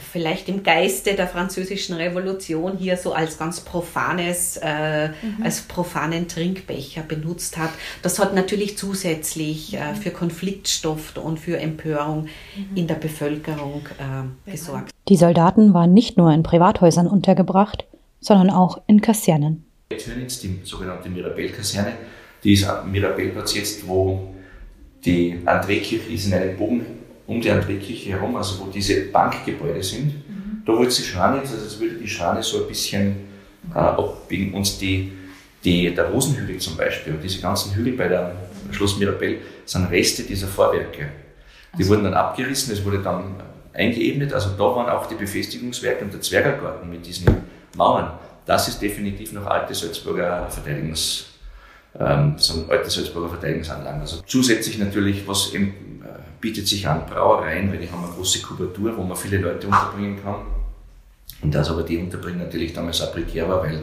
vielleicht 0.00 0.48
im 0.48 0.62
Geiste 0.62 1.14
der 1.14 1.26
französischen 1.26 1.94
Revolution 1.94 2.76
hier 2.76 2.96
so 2.96 3.12
als 3.12 3.38
ganz 3.38 3.60
profanes, 3.60 4.58
äh, 4.62 5.08
mhm. 5.08 5.42
als 5.42 5.62
profanen 5.62 6.28
Trinkbecher 6.28 7.02
benutzt 7.02 7.58
hat. 7.58 7.70
Das 8.02 8.18
hat 8.18 8.34
natürlich 8.34 8.76
zusätzlich 8.78 9.74
äh, 9.74 9.92
mhm. 9.92 9.96
für 9.96 10.10
Konfliktstoff 10.10 11.16
und 11.16 11.38
für 11.38 11.58
Empörung 11.58 12.28
mhm. 12.56 12.76
in 12.76 12.86
der 12.86 12.96
Bevölkerung 12.96 13.82
äh, 13.98 14.50
gesorgt. 14.50 14.90
Die 15.08 15.16
Soldaten 15.16 15.74
waren 15.74 15.92
nicht 15.92 16.16
nur 16.16 16.32
in 16.32 16.42
Privathäusern 16.42 17.06
untergebracht, 17.06 17.84
sondern 18.20 18.50
auch 18.50 18.80
in 18.86 19.00
Kasernen. 19.00 19.64
Tönitz, 19.88 20.40
die 20.40 20.60
sogenannte 20.62 21.08
Mirabell-Kaserne, 21.08 21.92
die 22.44 22.52
ist 22.52 22.64
am 22.64 22.90
Mirabellplatz 22.90 23.54
jetzt, 23.54 23.88
wo 23.88 24.34
die 25.04 25.38
André-Kirche 25.44 26.12
ist 26.12 26.26
in 26.26 26.34
einem 26.34 26.56
Bogen 26.56 26.99
um 27.30 27.40
die 27.40 27.48
André-Kirche 27.48 28.10
herum, 28.10 28.34
also 28.34 28.58
wo 28.58 28.70
diese 28.70 29.02
Bankgebäude 29.02 29.82
sind, 29.84 30.06
mhm. 30.06 30.62
da 30.66 30.72
wollte 30.72 30.90
sie 30.90 31.04
Schran 31.04 31.36
jetzt, 31.36 31.52
also 31.52 31.64
es 31.64 31.78
würde 31.78 31.94
die 31.94 32.08
Schraune 32.08 32.42
so 32.42 32.62
ein 32.62 32.66
bisschen 32.66 33.14
äh, 33.72 33.78
abbiegen. 33.78 34.52
Und 34.52 34.80
die, 34.80 35.12
die, 35.62 35.94
der 35.94 36.06
Rosenhügel 36.06 36.58
zum 36.58 36.76
Beispiel 36.76 37.14
und 37.14 37.22
diese 37.22 37.40
ganzen 37.40 37.72
Hügel 37.72 37.92
bei 37.92 38.08
der 38.08 38.34
Schloss 38.72 38.98
Mirabell 38.98 39.38
sind 39.64 39.88
Reste 39.90 40.24
dieser 40.24 40.48
Vorwerke. 40.48 41.08
Die 41.74 41.82
also. 41.82 41.90
wurden 41.90 42.02
dann 42.02 42.14
abgerissen, 42.14 42.72
es 42.72 42.84
wurde 42.84 42.98
dann 42.98 43.36
eingeebnet, 43.72 44.32
also 44.32 44.50
da 44.58 44.64
waren 44.64 44.88
auch 44.88 45.06
die 45.06 45.14
Befestigungswerke 45.14 46.04
und 46.04 46.12
der 46.12 46.20
Zwergergarten 46.20 46.90
mit 46.90 47.06
diesen 47.06 47.26
Mauern. 47.76 48.10
Das 48.44 48.66
ist 48.66 48.82
definitiv 48.82 49.30
noch 49.32 49.46
alte 49.46 49.72
Salzburger 49.72 50.48
Verteidigungs, 50.50 51.26
ähm, 51.96 52.34
alte 52.68 52.90
Salzburger 52.90 53.28
Verteidigungsanlagen. 53.28 54.00
Also 54.00 54.20
zusätzlich 54.26 54.78
natürlich, 54.78 55.28
was 55.28 55.54
eben 55.54 55.89
bietet 56.40 56.66
sich 56.66 56.86
an 56.86 57.06
Brauereien, 57.06 57.70
weil 57.70 57.78
die 57.78 57.90
haben 57.90 58.04
eine 58.04 58.12
große 58.12 58.40
Kubatur, 58.42 58.96
wo 58.96 59.02
man 59.02 59.16
viele 59.16 59.38
Leute 59.38 59.66
unterbringen 59.66 60.22
kann. 60.22 60.46
Und 61.42 61.54
das 61.54 61.70
aber 61.70 61.82
die 61.82 61.98
Unterbringung 61.98 62.40
natürlich 62.40 62.72
damals 62.72 63.00
auch 63.00 63.12
prekär 63.12 63.48
war, 63.48 63.62
weil 63.62 63.82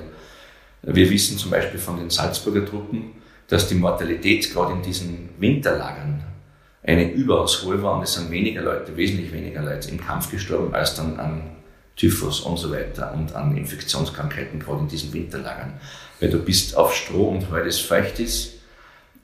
wir 0.83 1.09
wissen 1.09 1.37
zum 1.37 1.51
Beispiel 1.51 1.79
von 1.79 1.97
den 1.97 2.09
Salzburger 2.09 2.65
Truppen, 2.65 3.11
dass 3.47 3.67
die 3.67 3.75
Mortalität 3.75 4.51
gerade 4.51 4.73
in 4.73 4.81
diesen 4.81 5.29
Winterlagern 5.39 6.23
eine 6.83 7.11
überaus 7.11 7.63
hohe 7.63 7.81
war 7.81 7.97
und 7.97 8.03
es 8.03 8.13
sind 8.13 8.31
weniger 8.31 8.61
Leute, 8.61 8.95
wesentlich 8.95 9.31
weniger 9.31 9.61
Leute 9.61 9.89
im 9.89 9.99
Kampf 9.99 10.31
gestorben 10.31 10.73
als 10.73 10.95
dann 10.95 11.19
an 11.19 11.41
Typhus 11.95 12.41
und 12.41 12.57
so 12.57 12.71
weiter 12.71 13.13
und 13.13 13.35
an 13.35 13.57
Infektionskrankheiten 13.57 14.59
gerade 14.59 14.81
in 14.81 14.87
diesen 14.87 15.11
Winterlagern. 15.11 15.73
Weil 16.19 16.29
du 16.29 16.39
bist 16.39 16.77
auf 16.77 16.93
Stroh 16.93 17.29
und 17.29 17.51
weil 17.51 17.67
es 17.67 17.79
feucht 17.79 18.19
ist, 18.19 18.56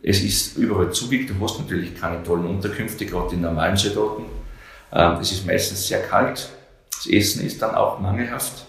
es 0.03 0.21
ist 0.21 0.57
überall 0.57 0.91
zugig, 0.91 1.27
du 1.27 1.33
hast 1.41 1.59
natürlich 1.59 1.95
keine 1.95 2.21
tollen 2.23 2.45
Unterkünfte, 2.45 3.05
gerade 3.05 3.35
in 3.35 3.41
normalen 3.41 3.77
Soldaten. 3.77 4.25
Ähm, 4.91 5.17
es 5.21 5.31
ist 5.31 5.47
meistens 5.47 5.87
sehr 5.87 6.03
kalt, 6.03 6.49
das 6.93 7.07
Essen 7.07 7.45
ist 7.45 7.61
dann 7.61 7.73
auch 7.73 7.99
mangelhaft 7.99 8.65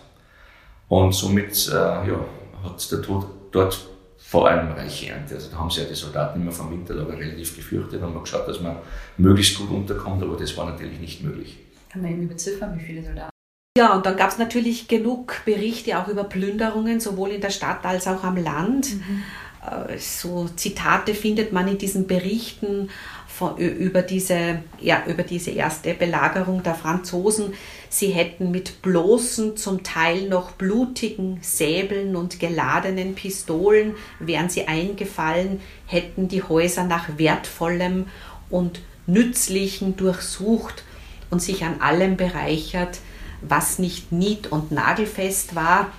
und 0.89 1.13
somit 1.13 1.69
äh, 1.69 1.75
ja, 1.75 2.25
hat 2.63 2.91
der 2.91 3.03
Tod 3.03 3.27
dort 3.51 3.79
vor 4.17 4.49
allem 4.49 4.73
reiche 4.73 5.11
Ernte. 5.11 5.35
Also 5.35 5.51
da 5.51 5.59
haben 5.59 5.71
sich 5.71 5.83
ja 5.83 5.89
die 5.89 5.95
Soldaten 5.95 6.41
immer 6.41 6.53
vom 6.53 6.71
Winterlager 6.71 7.19
relativ 7.19 7.57
gefürchtet 7.57 8.01
und 8.01 8.15
haben 8.15 8.23
geschaut, 8.23 8.49
dass 8.49 8.61
man 8.61 8.77
möglichst 9.19 9.59
gut 9.59 9.71
unterkommt, 9.71 10.23
aber 10.23 10.37
das 10.37 10.57
war 10.57 10.71
natürlich 10.71 10.99
nicht 11.01 11.23
möglich. 11.23 11.59
Kann 11.91 12.03
man 12.03 12.13
eben 12.13 12.29
beziffern, 12.29 12.79
wie 12.79 12.85
viele 12.85 13.05
Soldaten? 13.05 13.31
Ja, 13.77 13.93
und 13.95 14.07
dann 14.07 14.17
gab 14.17 14.31
es 14.31 14.39
natürlich 14.39 14.87
genug 14.87 15.43
Berichte 15.45 15.99
auch 15.99 16.07
über 16.07 16.23
Plünderungen, 16.23 17.01
sowohl 17.01 17.31
in 17.31 17.41
der 17.41 17.51
Stadt 17.51 17.85
als 17.85 18.07
auch 18.07 18.23
am 18.23 18.37
Land. 18.37 18.95
Mhm. 18.95 19.23
Äh, 19.65 19.99
so 19.99 20.49
Zitate 20.57 21.15
findet 21.15 21.53
man 21.53 21.69
in 21.69 21.79
diesen 21.79 22.07
Berichten 22.07 22.91
von, 23.27 23.57
über, 23.57 24.03
diese, 24.03 24.61
ja, 24.81 25.03
über 25.07 25.25
diese 25.25 25.51
erste 25.51 25.95
Belagerung 25.95 26.63
der 26.63 26.75
Franzosen. 26.75 27.55
Sie 27.89 28.09
hätten 28.09 28.51
mit 28.51 28.83
bloßen, 28.83 29.57
zum 29.57 29.83
Teil 29.83 30.29
noch 30.29 30.53
blutigen 30.53 31.39
Säbeln 31.43 32.15
und 32.15 32.39
geladenen 32.39 33.15
Pistolen, 33.15 33.95
wären 34.21 34.51
sie 34.51 34.69
eingefallen, 34.69 35.61
hätten 35.87 36.29
die 36.29 36.43
Häuser 36.43 36.85
nach 36.85 37.19
wertvollem 37.19 38.07
und 38.51 38.81
nützlichen 39.07 39.97
durchsucht 39.97 40.85
und 41.31 41.43
sich 41.43 41.65
an 41.65 41.81
allem 41.81 42.17
bereichert, 42.17 43.01
was 43.43 43.79
nicht 43.79 44.13
nied- 44.13 44.51
und 44.51 44.71
nagelfest 44.71 45.55
war 45.55 45.93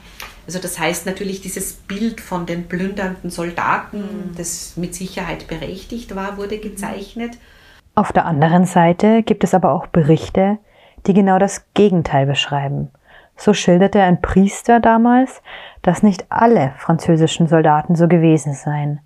also 0.46 0.60
das 0.60 0.80
heißt 0.80 1.06
natürlich, 1.06 1.42
dieses 1.42 1.74
Bild 1.74 2.22
von 2.22 2.46
den 2.46 2.68
plündernden 2.68 3.30
Soldaten, 3.30 4.00
mhm. 4.00 4.36
das 4.38 4.78
mit 4.78 4.94
Sicherheit 4.94 5.48
berechtigt 5.48 6.16
war, 6.16 6.38
wurde 6.38 6.60
gezeichnet. 6.60 7.38
Auf 7.96 8.12
der 8.12 8.26
anderen 8.26 8.66
Seite 8.66 9.24
gibt 9.24 9.44
es 9.44 9.54
aber 9.54 9.72
auch 9.72 9.88
Berichte, 9.88 10.58
die 11.08 11.14
genau 11.14 11.40
das 11.40 11.66
Gegenteil 11.74 12.26
beschreiben. 12.26 12.92
So 13.38 13.54
schilderte 13.54 14.02
ein 14.02 14.22
Priester 14.22 14.80
damals, 14.80 15.42
dass 15.82 16.04
nicht 16.04 16.26
alle 16.30 16.74
französischen 16.78 17.48
Soldaten 17.48 17.96
so 17.96 18.08
gewesen 18.08 18.54
seien. 18.54 19.00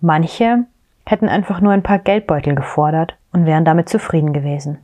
Manche 0.00 0.64
hätten 1.06 1.28
einfach 1.28 1.60
nur 1.60 1.72
ein 1.72 1.82
paar 1.82 1.98
Geldbeutel 1.98 2.54
gefordert 2.54 3.16
und 3.32 3.46
wären 3.46 3.64
damit 3.64 3.88
zufrieden 3.88 4.32
gewesen. 4.32 4.78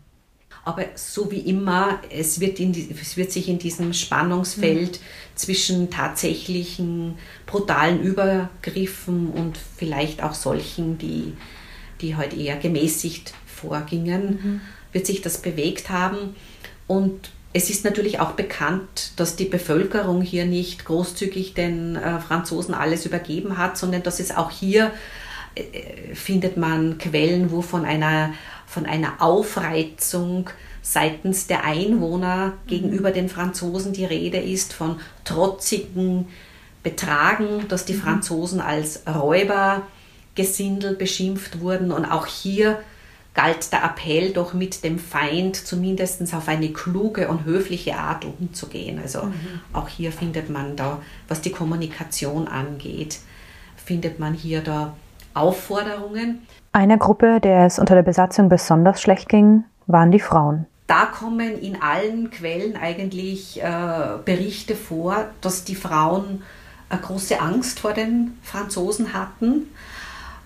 Aber 0.64 0.85
so 0.94 1.31
wie 1.33 1.40
immer, 1.40 1.98
es 2.11 2.38
wird, 2.38 2.61
in 2.61 2.72
es 2.72 3.16
wird 3.16 3.33
sich 3.33 3.48
in 3.48 3.59
diesem 3.59 3.92
Spannungsfeld 3.92 4.92
mhm. 4.92 5.35
zwischen 5.35 5.90
tatsächlichen 5.90 7.16
brutalen 7.46 8.01
Übergriffen 8.01 9.31
und 9.31 9.59
vielleicht 9.77 10.22
auch 10.22 10.35
solchen, 10.35 10.98
die, 10.98 11.35
die 12.01 12.16
heute 12.16 12.37
eher 12.37 12.57
gemäßigt 12.57 13.35
vorgingen, 13.46 14.29
mhm. 14.29 14.61
wird 14.92 15.07
sich 15.07 15.20
das 15.20 15.38
bewegt 15.38 15.90
haben. 15.90 16.37
Und 16.87 17.31
es 17.53 17.68
ist 17.68 17.85
natürlich 17.85 18.20
auch 18.20 18.33
bekannt, 18.33 19.12
dass 19.16 19.37
die 19.37 19.44
Bevölkerung 19.44 20.22
hier 20.22 20.46
nicht 20.46 20.85
großzügig 20.85 21.55
den 21.55 21.96
äh, 21.96 22.20
Franzosen 22.20 22.75
alles 22.75 23.05
übergeben 23.05 23.59
hat, 23.59 23.77
sondern 23.77 24.03
dass 24.03 24.20
es 24.20 24.35
auch 24.35 24.51
hier 24.51 24.92
äh, 25.55 26.14
findet 26.14 26.57
man 26.57 26.98
Quellen, 26.98 27.51
wo 27.51 27.61
von 27.61 27.85
einer, 27.85 28.33
von 28.73 28.87
einer 28.87 29.21
Aufreizung 29.21 30.49
seitens 30.81 31.47
der 31.47 31.65
Einwohner 31.65 32.47
mhm. 32.47 32.53
gegenüber 32.67 33.11
den 33.11 33.29
Franzosen 33.29 33.93
die 33.93 34.05
Rede 34.05 34.39
ist, 34.39 34.73
von 34.73 34.99
trotzigen 35.25 36.27
Betragen, 36.83 37.69
dass 37.69 37.85
die 37.85 37.93
mhm. 37.93 38.01
Franzosen 38.01 38.61
als 38.61 39.03
Räubergesindel 39.07 40.97
beschimpft 40.97 41.61
wurden 41.61 41.93
und 41.93 42.07
auch 42.07 42.27
hier 42.27 42.83
galt 43.35 43.73
der 43.73 43.85
Appell 43.85 44.33
doch 44.33 44.53
mit 44.53 44.85
dem 44.85 44.99
Feind 44.99 45.57
zumindest 45.57 46.23
auf 46.35 46.49
eine 46.49 46.71
kluge 46.71 47.29
und 47.29 47.45
höfliche 47.45 47.97
Art 47.97 48.25
umzugehen. 48.25 48.99
Also 48.99 49.25
mhm. 49.25 49.61
auch 49.73 49.89
hier 49.89 50.13
findet 50.13 50.51
man 50.51 50.77
da, 50.77 51.01
was 51.29 51.41
die 51.41 51.53
Kommunikation 51.53 52.49
angeht, 52.49 53.21
findet 53.77 54.19
man 54.19 54.35
hier 54.35 54.61
da 54.61 54.97
Aufforderungen. 55.35 56.47
Eine 56.73 56.99
Gruppe, 56.99 57.40
der 57.40 57.66
es 57.66 57.79
unter 57.79 57.95
der 57.95 58.03
Besatzung 58.03 58.49
besonders 58.49 59.01
schlecht 59.01 59.29
ging, 59.29 59.64
waren 59.87 60.11
die 60.11 60.21
Frauen. 60.21 60.66
Da 60.87 61.07
kommen 61.07 61.59
in 61.59 61.81
allen 61.81 62.31
Quellen 62.31 62.77
eigentlich 62.77 63.62
äh, 63.62 64.18
Berichte 64.25 64.75
vor, 64.75 65.27
dass 65.40 65.64
die 65.64 65.75
Frauen 65.75 66.42
eine 66.88 67.01
große 67.01 67.40
Angst 67.40 67.81
vor 67.81 67.92
den 67.92 68.38
Franzosen 68.42 69.14
hatten. 69.14 69.68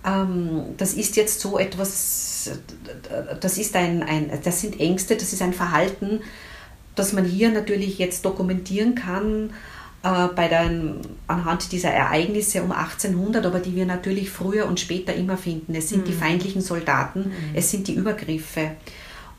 Ähm, 0.05 0.75
das 0.77 0.95
ist 0.95 1.17
jetzt 1.17 1.41
so 1.41 1.59
etwas, 1.59 2.51
das, 3.41 3.59
ist 3.59 3.75
ein, 3.75 4.03
ein, 4.03 4.31
das 4.45 4.61
sind 4.61 4.79
Ängste, 4.79 5.17
das 5.17 5.33
ist 5.33 5.43
ein 5.43 5.53
Verhalten, 5.53 6.21
das 6.95 7.13
man 7.13 7.25
hier 7.25 7.51
natürlich 7.51 7.99
jetzt 7.99 8.25
dokumentieren 8.25 8.95
kann 8.95 9.51
äh, 10.03 10.29
bei 10.35 10.49
den, 10.49 11.01
anhand 11.27 11.73
dieser 11.73 11.91
Ereignisse 11.91 12.63
um 12.63 12.73
1800, 12.73 13.45
aber 13.45 13.61
die 13.61 13.75
wir 13.75 13.87
natürlich 13.87 14.31
früher 14.31 14.67
und 14.67 14.79
später 14.79 15.15
immer 15.15 15.37
finden. 15.37 15.75
Es 15.75 15.89
sind 15.89 16.03
mhm. 16.03 16.05
die 16.05 16.13
feindlichen 16.13 16.63
Soldaten, 16.63 17.21
mhm. 17.21 17.55
es 17.55 17.71
sind 17.71 17.89
die 17.89 17.95
Übergriffe. 17.95 18.73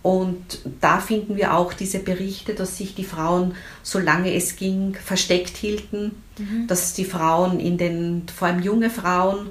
Und 0.04 0.60
da 0.80 1.00
finden 1.00 1.36
wir 1.36 1.54
auch 1.54 1.74
diese 1.74 2.00
Berichte, 2.00 2.54
dass 2.54 2.78
sich 2.78 2.96
die 2.96 3.04
Frauen, 3.04 3.56
solange 3.84 4.34
es 4.34 4.56
ging, 4.56 4.96
versteckt 4.96 5.58
hielten, 5.58 6.24
mhm. 6.38 6.68
dass 6.68 6.94
die 6.94 7.06
Frauen 7.06 7.60
in 7.60 7.78
den, 7.78 8.24
vor 8.34 8.48
allem 8.48 8.62
junge 8.62 8.90
Frauen, 8.90 9.50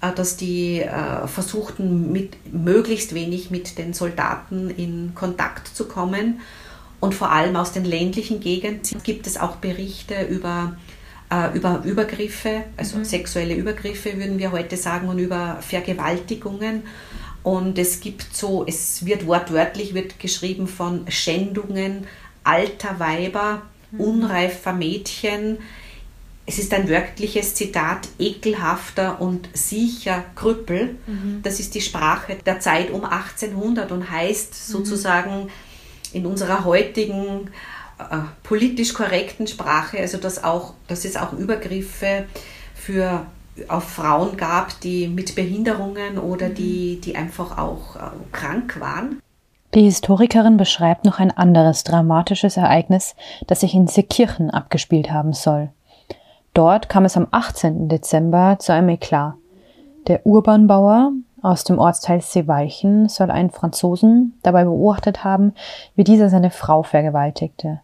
äh, 0.00 0.12
dass 0.12 0.36
die 0.36 0.80
äh, 0.80 1.26
versuchten, 1.26 2.12
mit 2.12 2.52
möglichst 2.52 3.14
wenig 3.14 3.50
mit 3.50 3.78
den 3.78 3.94
Soldaten 3.94 4.70
in 4.70 5.14
Kontakt 5.14 5.68
zu 5.68 5.86
kommen 5.86 6.40
und 7.02 7.16
vor 7.16 7.32
allem 7.32 7.56
aus 7.56 7.72
den 7.72 7.84
ländlichen 7.84 8.38
Gegenden 8.38 9.02
gibt 9.02 9.26
es 9.26 9.36
auch 9.36 9.56
Berichte 9.56 10.22
über, 10.22 10.76
äh, 11.32 11.52
über 11.52 11.82
Übergriffe, 11.84 12.62
also 12.76 12.98
mhm. 12.98 13.04
sexuelle 13.04 13.56
Übergriffe 13.56 14.16
würden 14.18 14.38
wir 14.38 14.52
heute 14.52 14.76
sagen, 14.76 15.08
und 15.08 15.18
über 15.18 15.58
Vergewaltigungen. 15.62 16.84
Und 17.42 17.76
es 17.76 17.98
gibt 17.98 18.36
so, 18.36 18.64
es 18.68 19.04
wird 19.04 19.26
wortwörtlich 19.26 19.94
wird 19.94 20.20
geschrieben 20.20 20.68
von 20.68 21.04
Schändungen 21.08 22.06
alter 22.44 23.00
Weiber, 23.00 23.62
mhm. 23.90 24.00
unreifer 24.00 24.72
Mädchen. 24.72 25.58
Es 26.46 26.60
ist 26.60 26.72
ein 26.72 26.88
wörtliches 26.88 27.56
Zitat, 27.56 28.06
ekelhafter 28.20 29.20
und 29.20 29.48
sicher 29.54 30.24
Krüppel. 30.36 30.94
Mhm. 31.08 31.40
Das 31.42 31.58
ist 31.58 31.74
die 31.74 31.80
Sprache 31.80 32.36
der 32.46 32.60
Zeit 32.60 32.92
um 32.92 33.04
1800 33.04 33.90
und 33.90 34.08
heißt 34.08 34.52
mhm. 34.52 34.72
sozusagen, 34.72 35.50
in 36.14 36.26
unserer 36.26 36.64
heutigen 36.64 37.50
äh, 37.98 38.18
politisch 38.42 38.94
korrekten 38.94 39.46
Sprache, 39.46 39.98
also 39.98 40.18
dass, 40.18 40.42
auch, 40.42 40.74
dass 40.88 41.04
es 41.04 41.16
auch 41.16 41.32
Übergriffe 41.32 42.26
für, 42.74 43.26
auf 43.68 43.84
Frauen 43.84 44.36
gab, 44.36 44.80
die 44.80 45.08
mit 45.08 45.34
Behinderungen 45.34 46.18
oder 46.18 46.48
mhm. 46.48 46.54
die, 46.54 47.00
die 47.00 47.16
einfach 47.16 47.58
auch 47.58 47.96
äh, 47.96 48.00
krank 48.32 48.80
waren. 48.80 49.20
Die 49.74 49.82
Historikerin 49.82 50.58
beschreibt 50.58 51.06
noch 51.06 51.18
ein 51.18 51.30
anderes 51.30 51.82
dramatisches 51.84 52.58
Ereignis, 52.58 53.14
das 53.46 53.60
sich 53.60 53.74
in 53.74 53.86
Seekirchen 53.86 54.50
abgespielt 54.50 55.10
haben 55.10 55.32
soll. 55.32 55.70
Dort 56.52 56.90
kam 56.90 57.06
es 57.06 57.16
am 57.16 57.28
18. 57.30 57.88
Dezember 57.88 58.58
zu 58.58 58.72
einem 58.74 58.90
Eklat. 58.90 59.34
Der 60.08 60.26
Urbanbauer, 60.26 61.12
aus 61.42 61.64
dem 61.64 61.78
Ortsteil 61.78 62.20
Seeweichen 62.20 63.08
soll 63.08 63.30
ein 63.30 63.50
Franzosen 63.50 64.38
dabei 64.42 64.64
beobachtet 64.64 65.24
haben, 65.24 65.54
wie 65.96 66.04
dieser 66.04 66.30
seine 66.30 66.50
Frau 66.50 66.82
vergewaltigte. 66.82 67.80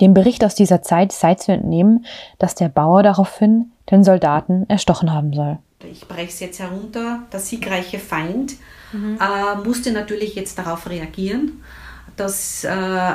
Dem 0.00 0.14
Bericht 0.14 0.44
aus 0.44 0.54
dieser 0.54 0.82
Zeit 0.82 1.12
sei 1.12 1.34
zu 1.34 1.52
entnehmen, 1.52 2.06
dass 2.38 2.54
der 2.54 2.68
Bauer 2.68 3.02
daraufhin 3.02 3.72
den 3.90 4.04
Soldaten 4.04 4.66
erstochen 4.68 5.12
haben 5.12 5.32
soll. 5.32 5.58
Ich 5.90 6.06
breche 6.06 6.28
es 6.28 6.40
jetzt 6.40 6.60
herunter. 6.60 7.20
Der 7.32 7.40
siegreiche 7.40 7.98
Feind 7.98 8.54
mhm. 8.92 9.18
äh, 9.20 9.56
musste 9.66 9.92
natürlich 9.92 10.34
jetzt 10.34 10.58
darauf 10.58 10.88
reagieren, 10.88 11.62
dass, 12.16 12.64
äh, 12.64 13.12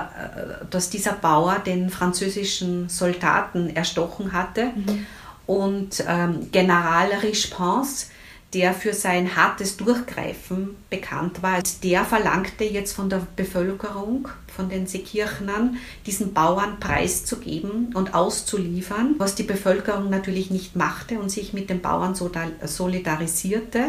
dass 0.70 0.90
dieser 0.90 1.14
Bauer 1.14 1.60
den 1.60 1.90
französischen 1.90 2.90
Soldaten 2.90 3.76
erstochen 3.76 4.34
hatte. 4.34 4.72
Mhm. 4.76 5.06
Und 5.48 6.04
ähm, 6.08 6.48
General 6.52 7.10
Richepense 7.22 8.08
der 8.54 8.74
für 8.74 8.94
sein 8.94 9.36
hartes 9.36 9.78
Durchgreifen 9.78 10.76
bekannt 10.90 11.42
war. 11.42 11.62
Der 11.84 12.04
verlangte 12.04 12.66
jetzt 12.66 12.94
von 12.94 13.10
der 13.10 13.26
Bevölkerung, 13.36 14.28
von 14.54 14.70
den 14.70 14.88
Seekirchnern, 14.88 15.78
diesen 16.06 16.34
Bauern 16.34 16.80
preiszugeben 16.80 17.94
und 17.96 18.14
auszuliefern, 18.14 19.16
was 19.18 19.36
die 19.36 19.44
Bevölkerung 19.44 20.10
natürlich 20.10 20.52
nicht 20.52 20.76
machte 20.76 21.20
und 21.20 21.30
sich 21.30 21.54
mit 21.54 21.70
den 21.70 21.82
Bauern 21.82 22.14
solidarisierte. 22.14 23.86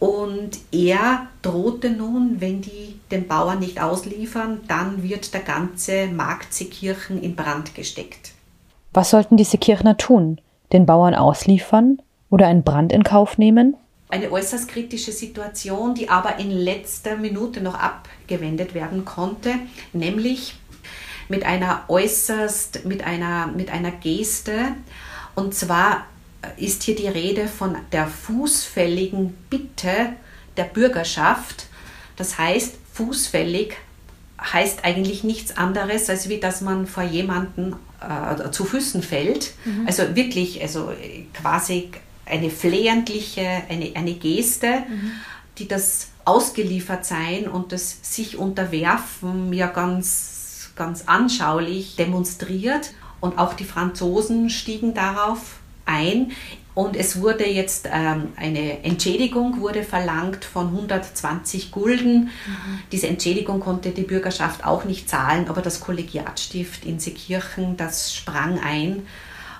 Und 0.00 0.58
er 0.70 1.26
drohte 1.42 1.90
nun, 1.90 2.40
wenn 2.40 2.62
die 2.62 3.00
den 3.10 3.26
Bauern 3.26 3.58
nicht 3.58 3.80
ausliefern, 3.80 4.60
dann 4.68 5.02
wird 5.02 5.34
der 5.34 5.40
ganze 5.40 6.06
Markt 6.06 6.54
Seekirchen 6.54 7.20
in 7.20 7.34
Brand 7.34 7.74
gesteckt. 7.74 8.32
Was 8.92 9.10
sollten 9.10 9.36
die 9.36 9.44
Seekirchner 9.44 9.96
tun? 9.96 10.40
Den 10.72 10.86
Bauern 10.86 11.14
ausliefern 11.14 11.98
oder 12.30 12.46
einen 12.46 12.62
Brand 12.62 12.92
in 12.92 13.02
Kauf 13.02 13.38
nehmen? 13.38 13.76
Eine 14.10 14.30
äußerst 14.30 14.68
kritische 14.68 15.12
Situation, 15.12 15.94
die 15.94 16.08
aber 16.08 16.38
in 16.38 16.50
letzter 16.50 17.16
Minute 17.16 17.60
noch 17.60 17.74
abgewendet 17.74 18.74
werden 18.74 19.04
konnte, 19.04 19.54
nämlich 19.92 20.54
mit 21.28 21.44
einer 21.44 21.84
äußerst, 21.88 22.86
mit 22.86 23.04
einer, 23.04 23.48
mit 23.48 23.70
einer 23.70 23.90
Geste. 23.90 24.54
Und 25.34 25.54
zwar 25.54 26.06
ist 26.56 26.84
hier 26.84 26.96
die 26.96 27.08
Rede 27.08 27.48
von 27.48 27.76
der 27.92 28.06
fußfälligen 28.06 29.34
Bitte 29.50 30.14
der 30.56 30.64
Bürgerschaft. 30.64 31.66
Das 32.16 32.38
heißt, 32.38 32.76
fußfällig 32.94 33.74
heißt 34.40 34.84
eigentlich 34.84 35.24
nichts 35.24 35.56
anderes, 35.56 36.08
als 36.08 36.28
wie 36.28 36.38
dass 36.38 36.60
man 36.60 36.86
vor 36.86 37.02
jemanden 37.02 37.76
äh, 38.00 38.50
zu 38.50 38.64
Füßen 38.64 39.02
fällt. 39.02 39.52
Mhm. 39.64 39.86
Also 39.86 40.14
wirklich, 40.14 40.62
also 40.62 40.92
quasi 41.34 41.90
eine 42.28 42.50
flehentliche, 42.50 43.46
eine, 43.68 43.92
eine 43.94 44.14
Geste, 44.14 44.84
mhm. 44.88 45.12
die 45.58 45.68
das 45.68 46.08
Ausgeliefertsein 46.24 47.48
und 47.48 47.72
das 47.72 47.98
sich 48.02 48.36
unterwerfen 48.36 49.52
ja 49.52 49.66
ganz, 49.66 50.70
ganz 50.76 51.04
anschaulich 51.06 51.96
demonstriert. 51.96 52.92
Und 53.20 53.38
auch 53.38 53.54
die 53.54 53.64
Franzosen 53.64 54.50
stiegen 54.50 54.94
darauf 54.94 55.56
ein. 55.86 56.32
Und 56.74 56.94
es 56.94 57.20
wurde 57.20 57.44
jetzt 57.44 57.88
ähm, 57.92 58.28
eine 58.36 58.84
Entschädigung 58.84 59.60
wurde 59.60 59.82
verlangt 59.82 60.44
von 60.44 60.68
120 60.68 61.72
Gulden. 61.72 62.26
Mhm. 62.26 62.78
Diese 62.92 63.08
Entschädigung 63.08 63.58
konnte 63.58 63.90
die 63.90 64.02
Bürgerschaft 64.02 64.64
auch 64.64 64.84
nicht 64.84 65.08
zahlen, 65.08 65.48
aber 65.48 65.60
das 65.60 65.80
Kollegiatstift 65.80 66.84
in 66.84 67.00
Seekirchen, 67.00 67.76
das 67.76 68.14
sprang 68.14 68.60
ein 68.60 69.06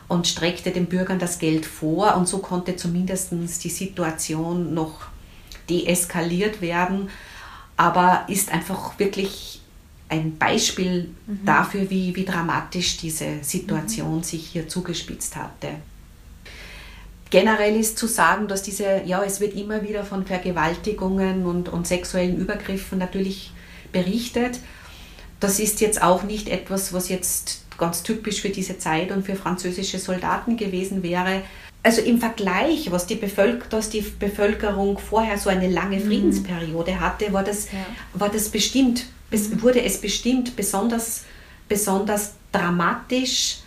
und 0.09 0.27
streckte 0.27 0.71
den 0.71 0.87
Bürgern 0.87 1.18
das 1.18 1.38
Geld 1.38 1.66
vor 1.66 2.16
und 2.16 2.27
so 2.27 2.38
konnte 2.38 2.77
zumindest 2.77 3.33
die 3.33 3.68
Situation 3.68 4.75
noch 4.75 5.07
deeskaliert 5.68 6.61
werden, 6.62 7.11
aber 7.77 8.25
ist 8.29 8.51
einfach 8.51 8.99
wirklich 8.99 9.61
ein 10.09 10.38
Beispiel 10.38 11.11
mhm. 11.27 11.44
dafür, 11.44 11.90
wie, 11.90 12.16
wie 12.16 12.25
dramatisch 12.25 12.97
diese 12.97 13.42
Situation 13.42 14.16
mhm. 14.16 14.23
sich 14.23 14.47
hier 14.47 14.66
zugespitzt 14.66 15.37
hatte. 15.37 15.68
Generell 17.31 17.77
ist 17.77 17.99
zu 17.99 18.07
sagen, 18.07 18.49
dass 18.49 18.62
diese, 18.62 19.03
ja, 19.05 19.23
es 19.23 19.40
wird 19.40 19.55
immer 19.55 19.83
wieder 19.83 20.03
von 20.03 20.25
Vergewaltigungen 20.25 21.44
und, 21.44 21.68
und 21.68 21.87
sexuellen 21.87 22.38
Übergriffen 22.38 22.99
natürlich 22.99 23.53
berichtet. 23.92 24.61
Das 25.38 25.61
ist 25.61 25.83
jetzt 25.83 26.01
auch 26.01 26.23
nicht 26.23 26.49
etwas, 26.49 26.94
was 26.94 27.11
jetzt 27.11 27.68
ganz 27.79 28.03
typisch 28.03 28.41
für 28.41 28.51
diese 28.51 28.79
Zeit 28.79 29.11
und 29.11 29.25
für 29.25 29.37
französische 29.37 29.99
Soldaten 29.99 30.57
gewesen 30.57 31.03
wäre. 31.03 31.43
Also 31.83 32.03
im 32.03 32.19
Vergleich, 32.19 32.91
was 32.91 33.07
die, 33.07 33.14
Bevölker 33.14 33.64
was 33.71 33.88
die 33.88 34.01
Bevölkerung 34.01 34.99
vorher 34.99 35.38
so 35.38 35.49
eine 35.49 35.69
lange 35.69 35.99
mhm. 35.99 36.07
Friedensperiode 36.07 37.01
hatte, 37.01 37.33
war 37.33 37.45
das, 37.45 37.67
ja. 37.67 37.79
war 38.14 38.29
das 38.29 38.49
bestimmt, 38.49 39.07
mhm. 39.31 39.62
wurde 39.62 39.83
es 39.83 40.01
bestimmt 40.01 40.57
besonders, 40.57 41.25
besonders 41.69 42.35
dramatisch, 42.51 43.61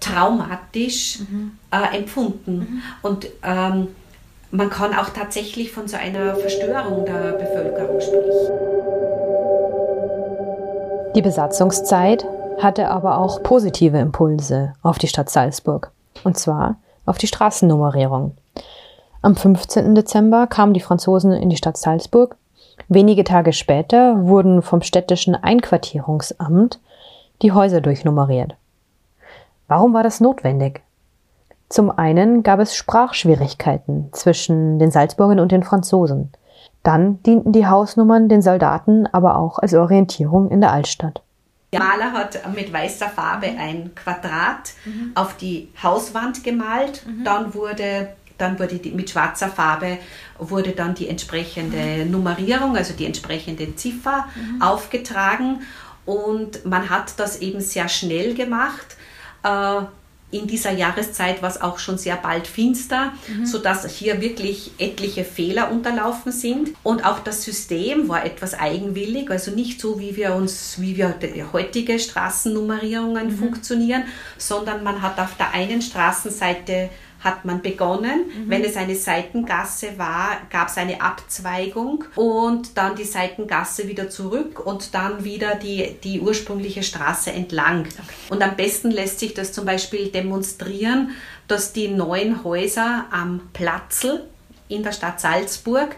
traumatisch 0.00 1.20
mhm. 1.20 1.52
äh, 1.70 1.96
empfunden. 1.96 2.58
Mhm. 2.58 2.82
Und 3.02 3.26
ähm, 3.44 3.88
man 4.50 4.70
kann 4.70 4.94
auch 4.94 5.10
tatsächlich 5.10 5.70
von 5.70 5.86
so 5.86 5.96
einer 5.96 6.34
Verstörung 6.36 7.04
der 7.04 7.32
Bevölkerung 7.32 8.00
sprechen. 8.00 8.76
Die 11.14 11.22
Besatzungszeit 11.22 12.26
hatte 12.58 12.90
aber 12.90 13.18
auch 13.18 13.42
positive 13.42 13.98
Impulse 13.98 14.72
auf 14.82 14.98
die 14.98 15.08
Stadt 15.08 15.30
Salzburg. 15.30 15.90
Und 16.24 16.38
zwar 16.38 16.76
auf 17.04 17.18
die 17.18 17.26
Straßennummerierung. 17.26 18.36
Am 19.22 19.36
15. 19.36 19.94
Dezember 19.94 20.46
kamen 20.46 20.72
die 20.72 20.80
Franzosen 20.80 21.32
in 21.32 21.50
die 21.50 21.56
Stadt 21.56 21.76
Salzburg. 21.76 22.36
Wenige 22.88 23.24
Tage 23.24 23.52
später 23.52 24.26
wurden 24.26 24.62
vom 24.62 24.82
städtischen 24.82 25.34
Einquartierungsamt 25.34 26.80
die 27.42 27.52
Häuser 27.52 27.80
durchnummeriert. 27.80 28.54
Warum 29.68 29.94
war 29.94 30.02
das 30.02 30.20
notwendig? 30.20 30.82
Zum 31.68 31.90
einen 31.90 32.42
gab 32.42 32.60
es 32.60 32.76
Sprachschwierigkeiten 32.76 34.10
zwischen 34.12 34.78
den 34.78 34.92
Salzburgern 34.92 35.40
und 35.40 35.50
den 35.50 35.64
Franzosen. 35.64 36.30
Dann 36.84 37.20
dienten 37.24 37.50
die 37.50 37.66
Hausnummern 37.66 38.28
den 38.28 38.42
Soldaten 38.42 39.08
aber 39.08 39.36
auch 39.36 39.58
als 39.58 39.74
Orientierung 39.74 40.50
in 40.50 40.60
der 40.60 40.70
Altstadt. 40.70 41.22
Der 41.72 41.80
Maler 41.80 42.12
hat 42.12 42.54
mit 42.54 42.72
weißer 42.72 43.08
Farbe 43.08 43.46
ein 43.46 43.94
Quadrat 43.94 44.72
mhm. 44.84 45.12
auf 45.14 45.36
die 45.36 45.68
Hauswand 45.82 46.44
gemalt. 46.44 47.04
Mhm. 47.06 47.24
Dann 47.24 47.54
wurde 47.54 48.08
dann 48.38 48.58
wurde 48.58 48.76
die, 48.76 48.90
mit 48.90 49.08
schwarzer 49.08 49.48
Farbe 49.48 49.96
wurde 50.38 50.72
dann 50.72 50.94
die 50.94 51.08
entsprechende 51.08 52.04
mhm. 52.04 52.10
Nummerierung, 52.10 52.76
also 52.76 52.92
die 52.92 53.06
entsprechende 53.06 53.74
Ziffer 53.76 54.28
mhm. 54.34 54.60
aufgetragen 54.60 55.62
und 56.04 56.64
man 56.64 56.88
hat 56.88 57.18
das 57.18 57.40
eben 57.40 57.60
sehr 57.60 57.88
schnell 57.88 58.34
gemacht. 58.34 58.96
Äh, 59.42 59.82
in 60.32 60.48
dieser 60.48 60.72
Jahreszeit 60.72 61.40
war 61.40 61.50
es 61.50 61.60
auch 61.60 61.78
schon 61.78 61.98
sehr 61.98 62.16
bald 62.16 62.48
finster, 62.48 63.12
mhm. 63.28 63.46
sodass 63.46 63.88
hier 63.88 64.20
wirklich 64.20 64.72
etliche 64.78 65.24
Fehler 65.24 65.70
unterlaufen 65.70 66.32
sind. 66.32 66.70
Und 66.82 67.04
auch 67.04 67.20
das 67.20 67.44
System 67.44 68.08
war 68.08 68.24
etwas 68.24 68.54
eigenwillig, 68.54 69.30
also 69.30 69.52
nicht 69.52 69.80
so, 69.80 70.00
wie 70.00 70.16
wir 70.16 70.34
uns, 70.34 70.80
wie 70.80 70.96
wir 70.96 71.14
heutige 71.52 71.98
Straßennummerierungen 71.98 73.28
mhm. 73.28 73.38
funktionieren, 73.38 74.02
sondern 74.36 74.82
man 74.82 75.00
hat 75.00 75.18
auf 75.20 75.36
der 75.36 75.52
einen 75.52 75.80
Straßenseite 75.80 76.90
hat 77.26 77.44
man 77.44 77.60
begonnen. 77.60 78.20
Mhm. 78.26 78.50
Wenn 78.50 78.64
es 78.64 78.76
eine 78.76 78.94
Seitengasse 78.94 79.98
war, 79.98 80.38
gab 80.50 80.68
es 80.68 80.78
eine 80.78 81.02
Abzweigung 81.02 82.04
und 82.14 82.78
dann 82.78 82.96
die 82.96 83.04
Seitengasse 83.04 83.86
wieder 83.88 84.08
zurück 84.08 84.64
und 84.64 84.94
dann 84.94 85.24
wieder 85.24 85.56
die, 85.56 85.96
die 86.02 86.20
ursprüngliche 86.20 86.82
Straße 86.82 87.30
entlang. 87.32 87.80
Okay. 87.80 88.14
Und 88.30 88.42
am 88.42 88.56
besten 88.56 88.90
lässt 88.90 89.18
sich 89.18 89.34
das 89.34 89.52
zum 89.52 89.66
Beispiel 89.66 90.08
demonstrieren, 90.08 91.10
dass 91.48 91.74
die 91.74 91.88
neuen 91.88 92.42
Häuser 92.42 93.04
am 93.10 93.42
Platzl 93.52 94.24
in 94.68 94.82
der 94.82 94.92
Stadt 94.92 95.20
Salzburg 95.20 95.94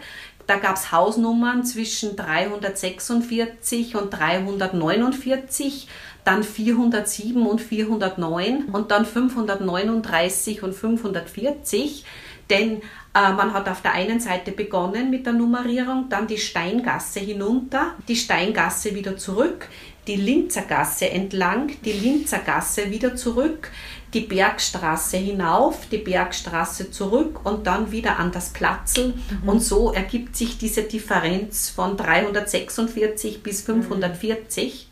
da 0.49 0.57
gab 0.57 0.77
es 0.77 0.91
Hausnummern 0.91 1.63
zwischen 1.63 2.15
346 2.15 3.95
und 3.95 4.09
349 4.09 5.87
dann 6.29 6.43
407 6.43 7.47
und 7.47 7.59
409 7.59 8.65
und 8.71 8.91
dann 8.91 9.03
539 9.03 10.61
und 10.61 10.75
540, 10.75 12.05
denn 12.51 12.81
äh, 13.15 13.33
man 13.33 13.53
hat 13.53 13.67
auf 13.67 13.81
der 13.81 13.93
einen 13.93 14.19
Seite 14.19 14.51
begonnen 14.51 15.09
mit 15.09 15.25
der 15.25 15.33
Nummerierung, 15.33 16.05
dann 16.09 16.27
die 16.27 16.37
Steingasse 16.37 17.19
hinunter, 17.19 17.95
die 18.07 18.15
Steingasse 18.15 18.93
wieder 18.93 19.17
zurück, 19.17 19.69
die 20.05 20.17
Linzergasse 20.17 21.09
entlang, 21.09 21.71
die 21.83 21.93
Linzergasse 21.93 22.91
wieder 22.91 23.15
zurück, 23.15 23.71
die 24.13 24.21
Bergstraße 24.21 25.17
hinauf, 25.17 25.87
die 25.91 25.97
Bergstraße 25.97 26.91
zurück 26.91 27.43
und 27.43 27.65
dann 27.65 27.91
wieder 27.91 28.19
an 28.19 28.31
das 28.31 28.49
Platzl. 28.49 29.15
Mhm. 29.41 29.49
Und 29.49 29.63
so 29.63 29.93
ergibt 29.93 30.35
sich 30.35 30.59
diese 30.59 30.83
Differenz 30.83 31.69
von 31.69 31.97
346 31.97 33.41
bis 33.41 33.63
540. 33.63 34.88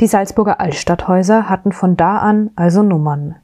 Die 0.00 0.06
Salzburger 0.06 0.60
Altstadthäuser 0.60 1.48
hatten 1.48 1.72
von 1.72 1.96
da 1.96 2.18
an 2.18 2.50
also 2.56 2.82
Nummern. 2.82 3.36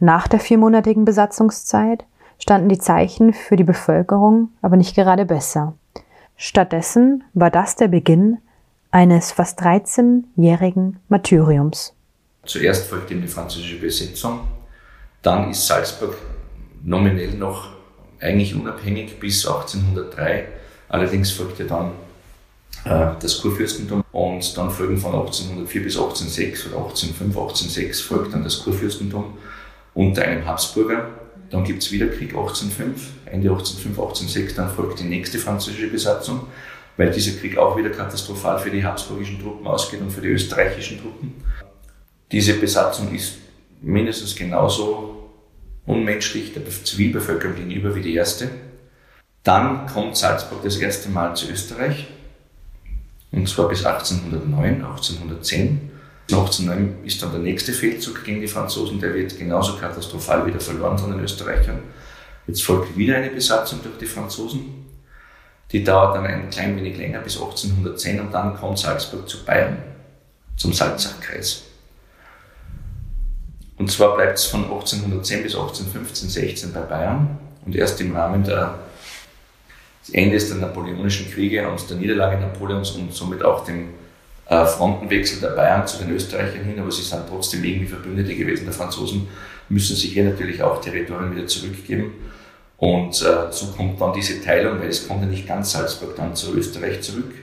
Nach 0.00 0.28
der 0.28 0.40
viermonatigen 0.40 1.04
Besatzungszeit 1.04 2.04
standen 2.38 2.68
die 2.68 2.78
Zeichen 2.78 3.32
für 3.32 3.56
die 3.56 3.64
Bevölkerung 3.64 4.50
aber 4.62 4.76
nicht 4.76 4.94
gerade 4.94 5.24
besser. 5.24 5.74
Stattdessen 6.36 7.24
war 7.34 7.50
das 7.50 7.76
der 7.76 7.88
Beginn 7.88 8.38
eines 8.90 9.32
fast 9.32 9.60
13-jährigen 9.60 10.98
Martyriums. 11.08 11.94
Zuerst 12.44 12.88
folgte 12.88 13.16
die 13.16 13.26
französische 13.26 13.80
Besetzung, 13.80 14.40
dann 15.22 15.50
ist 15.50 15.66
Salzburg 15.66 16.16
nominell 16.82 17.32
noch 17.32 17.70
eigentlich 18.20 18.54
unabhängig 18.54 19.20
bis 19.20 19.46
1803. 19.46 20.46
Allerdings 20.88 21.30
folgte 21.30 21.64
dann 21.64 21.92
das 22.88 23.40
Kurfürstentum 23.40 24.04
und 24.12 24.56
dann 24.56 24.70
folgen 24.70 24.96
von 24.96 25.14
1804 25.14 25.82
bis 25.82 25.96
1806 25.96 26.66
oder 26.68 26.76
1805, 26.76 27.36
1806 27.36 28.00
folgt 28.00 28.34
dann 28.34 28.44
das 28.44 28.62
Kurfürstentum 28.62 29.34
unter 29.94 30.22
einem 30.22 30.46
Habsburger. 30.46 31.08
Dann 31.50 31.64
gibt 31.64 31.82
es 31.82 31.92
wieder 31.92 32.06
Krieg 32.08 32.30
1805, 32.30 33.10
Ende 33.26 33.48
1805, 33.50 33.98
1806, 33.98 34.54
dann 34.54 34.70
folgt 34.70 35.00
die 35.00 35.04
nächste 35.04 35.38
französische 35.38 35.88
Besatzung, 35.88 36.46
weil 36.96 37.10
dieser 37.10 37.38
Krieg 37.38 37.56
auch 37.56 37.76
wieder 37.76 37.90
katastrophal 37.90 38.58
für 38.58 38.70
die 38.70 38.84
habsburgischen 38.84 39.40
Truppen 39.40 39.66
ausgeht 39.66 40.00
und 40.00 40.10
für 40.10 40.20
die 40.20 40.28
österreichischen 40.28 41.00
Truppen. 41.00 41.34
Diese 42.30 42.54
Besatzung 42.54 43.14
ist 43.14 43.38
mindestens 43.80 44.36
genauso 44.36 45.30
unmenschlich 45.86 46.52
der 46.52 46.62
Zivilbevölkerung 46.66 47.56
gegenüber 47.56 47.94
wie 47.94 48.02
die 48.02 48.14
erste. 48.14 48.50
Dann 49.42 49.86
kommt 49.86 50.16
Salzburg 50.16 50.62
das 50.62 50.76
erste 50.76 51.08
Mal 51.08 51.34
zu 51.34 51.50
Österreich 51.50 52.06
und 53.32 53.48
zwar 53.48 53.68
bis 53.68 53.84
1809, 53.84 54.84
1810. 54.84 55.90
1809 56.30 57.04
ist 57.04 57.22
dann 57.22 57.30
der 57.30 57.40
nächste 57.40 57.72
Feldzug 57.72 58.24
gegen 58.24 58.40
die 58.40 58.48
Franzosen, 58.48 59.00
der 59.00 59.14
wird 59.14 59.38
genauso 59.38 59.76
katastrophal 59.76 60.46
wieder 60.46 60.60
verloren 60.60 60.98
von 60.98 61.10
den 61.10 61.20
Österreichern. 61.20 61.80
Jetzt 62.46 62.62
folgt 62.62 62.96
wieder 62.96 63.16
eine 63.16 63.30
Besatzung 63.30 63.80
durch 63.82 63.98
die 63.98 64.06
Franzosen. 64.06 64.86
Die 65.72 65.84
dauert 65.84 66.16
dann 66.16 66.26
ein 66.26 66.48
klein 66.48 66.76
wenig 66.76 66.96
länger 66.96 67.20
bis 67.20 67.36
1810 67.36 68.20
und 68.20 68.32
dann 68.32 68.56
kommt 68.56 68.78
Salzburg 68.78 69.28
zu 69.28 69.44
Bayern, 69.44 69.76
zum 70.56 70.72
Salzachkreis. 70.72 71.64
Und 73.76 73.90
zwar 73.90 74.16
bleibt 74.16 74.38
es 74.38 74.46
von 74.46 74.64
1810 74.64 75.42
bis 75.42 75.54
1815, 75.54 76.28
16 76.28 76.72
bei 76.72 76.80
Bayern 76.80 77.38
und 77.64 77.76
erst 77.76 78.00
im 78.00 78.16
Rahmen 78.16 78.42
der 78.44 78.78
Endes 80.12 80.48
der 80.48 80.58
Napoleonischen 80.58 81.30
Kriege 81.30 81.68
und 81.68 81.88
der 81.90 81.96
Niederlage 81.96 82.40
Napoleons 82.40 82.92
und 82.92 83.12
somit 83.12 83.44
auch 83.44 83.64
dem 83.64 83.90
äh, 84.48 84.64
Frontenwechsel 84.64 85.40
der 85.40 85.48
Bayern 85.48 85.86
zu 85.86 85.98
den 85.98 86.14
Österreichern 86.14 86.64
hin, 86.64 86.78
aber 86.78 86.90
sie 86.90 87.02
sind 87.02 87.22
trotzdem 87.28 87.62
irgendwie 87.62 87.86
Verbündete 87.86 88.34
gewesen 88.34 88.64
der 88.64 88.72
Franzosen, 88.72 89.28
müssen 89.68 89.94
sich 89.94 90.12
hier 90.12 90.24
natürlich 90.24 90.62
auch 90.62 90.80
Territorien 90.80 91.34
wieder 91.36 91.46
zurückgeben. 91.46 92.14
Und 92.78 93.20
äh, 93.22 93.50
so 93.50 93.66
kommt 93.76 94.00
dann 94.00 94.12
diese 94.12 94.40
Teilung, 94.40 94.80
weil 94.80 94.88
es 94.88 95.06
kommt 95.06 95.22
ja 95.22 95.26
nicht 95.26 95.46
ganz 95.46 95.72
Salzburg 95.72 96.16
dann 96.16 96.34
zu 96.34 96.54
Österreich 96.54 97.00
zurück, 97.02 97.34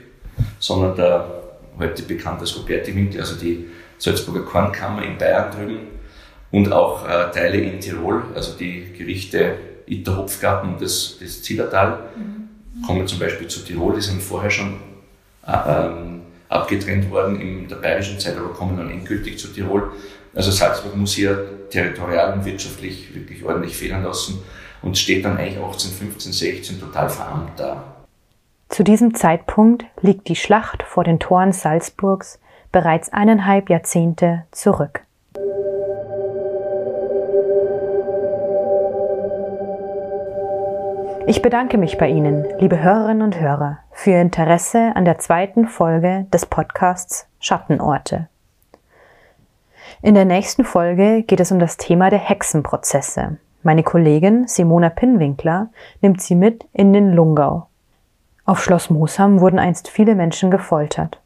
sondern 0.58 0.96
der 0.96 1.30
heute 1.78 2.02
bekannte 2.02 2.40
als 2.40 2.56
Huberti-Winkel, 2.56 3.20
also 3.20 3.36
die 3.36 3.66
Salzburger 3.98 4.40
Kornkammer 4.40 5.04
in 5.04 5.18
Bayern 5.18 5.52
drüben 5.52 5.78
und 6.50 6.72
auch 6.72 7.06
äh, 7.06 7.30
Teile 7.32 7.58
in 7.58 7.80
Tirol, 7.80 8.22
also 8.34 8.52
die 8.58 8.92
Gerichte 8.96 9.56
Itter 9.86 10.16
Hopfgarten 10.16 10.72
und 10.72 10.82
das, 10.82 11.18
das 11.20 11.42
Zillertal. 11.42 11.98
Mhm 12.16 12.45
kommen 12.84 13.06
zum 13.06 13.18
Beispiel 13.18 13.48
zu 13.48 13.60
Tirol, 13.60 13.94
die 13.94 14.00
sind 14.00 14.22
vorher 14.22 14.50
schon 14.50 14.76
äh, 15.46 15.52
ähm, 15.52 16.22
abgetrennt 16.48 17.10
worden 17.10 17.40
in 17.40 17.68
der 17.68 17.76
bayerischen 17.76 18.18
Zeit, 18.18 18.36
aber 18.36 18.52
kommen 18.52 18.76
dann 18.76 18.90
endgültig 18.90 19.38
zu 19.38 19.48
Tirol. 19.48 19.92
Also 20.34 20.50
Salzburg 20.50 20.96
muss 20.96 21.14
hier 21.14 21.68
territorial 21.70 22.34
und 22.34 22.44
wirtschaftlich 22.44 23.14
wirklich 23.14 23.44
ordentlich 23.44 23.76
federn 23.76 24.02
lassen 24.02 24.42
und 24.82 24.98
steht 24.98 25.24
dann 25.24 25.38
eigentlich 25.38 25.56
1815, 25.56 26.32
16 26.32 26.80
total 26.80 27.08
verarmt 27.08 27.58
da. 27.58 27.96
Zu 28.68 28.84
diesem 28.84 29.14
Zeitpunkt 29.14 29.84
liegt 30.00 30.28
die 30.28 30.36
Schlacht 30.36 30.82
vor 30.82 31.04
den 31.04 31.18
Toren 31.18 31.52
Salzburgs 31.52 32.40
bereits 32.72 33.12
eineinhalb 33.12 33.70
Jahrzehnte 33.70 34.44
zurück. 34.50 35.05
Ich 41.28 41.42
bedanke 41.42 41.76
mich 41.76 41.98
bei 41.98 42.08
Ihnen, 42.08 42.46
liebe 42.60 42.80
Hörerinnen 42.80 43.22
und 43.22 43.40
Hörer, 43.40 43.78
für 43.90 44.10
Ihr 44.10 44.20
Interesse 44.20 44.92
an 44.94 45.04
der 45.04 45.18
zweiten 45.18 45.66
Folge 45.66 46.24
des 46.32 46.46
Podcasts 46.46 47.26
Schattenorte. 47.40 48.28
In 50.02 50.14
der 50.14 50.24
nächsten 50.24 50.64
Folge 50.64 51.24
geht 51.24 51.40
es 51.40 51.50
um 51.50 51.58
das 51.58 51.78
Thema 51.78 52.10
der 52.10 52.20
Hexenprozesse. 52.20 53.38
Meine 53.64 53.82
Kollegin 53.82 54.46
Simona 54.46 54.88
Pinnwinkler 54.88 55.70
nimmt 56.00 56.22
Sie 56.22 56.36
mit 56.36 56.64
in 56.72 56.92
den 56.92 57.12
Lungau. 57.12 57.66
Auf 58.44 58.62
Schloss 58.62 58.88
Mosham 58.88 59.40
wurden 59.40 59.58
einst 59.58 59.88
viele 59.88 60.14
Menschen 60.14 60.52
gefoltert. 60.52 61.20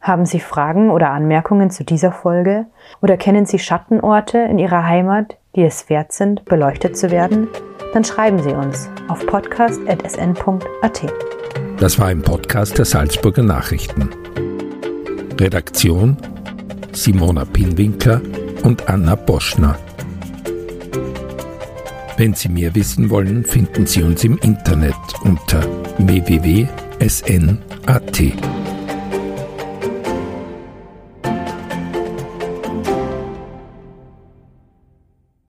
Haben 0.00 0.26
Sie 0.26 0.40
Fragen 0.40 0.90
oder 0.90 1.10
Anmerkungen 1.10 1.70
zu 1.70 1.84
dieser 1.84 2.10
Folge 2.10 2.66
oder 3.00 3.16
kennen 3.16 3.46
Sie 3.46 3.60
Schattenorte 3.60 4.38
in 4.38 4.58
Ihrer 4.58 4.84
Heimat, 4.84 5.36
die 5.54 5.62
es 5.62 5.88
wert 5.88 6.10
sind, 6.10 6.44
beleuchtet 6.44 6.96
zu 6.96 7.12
werden? 7.12 7.46
Dann 7.92 8.04
schreiben 8.04 8.42
Sie 8.42 8.50
uns 8.50 8.88
auf 9.08 9.26
podcast.sn.at. 9.26 11.12
Das 11.78 11.98
war 11.98 12.06
ein 12.06 12.22
Podcast 12.22 12.78
der 12.78 12.84
Salzburger 12.84 13.42
Nachrichten. 13.42 14.08
Redaktion 15.38 16.16
Simona 16.92 17.44
Pinwinkler 17.44 18.20
und 18.62 18.88
Anna 18.88 19.14
Boschner. 19.14 19.78
Wenn 22.16 22.34
Sie 22.34 22.48
mehr 22.48 22.74
wissen 22.74 23.10
wollen, 23.10 23.44
finden 23.44 23.86
Sie 23.86 24.02
uns 24.02 24.22
im 24.24 24.38
Internet 24.38 24.94
unter 25.22 25.62
www.sn.at. 25.98 26.72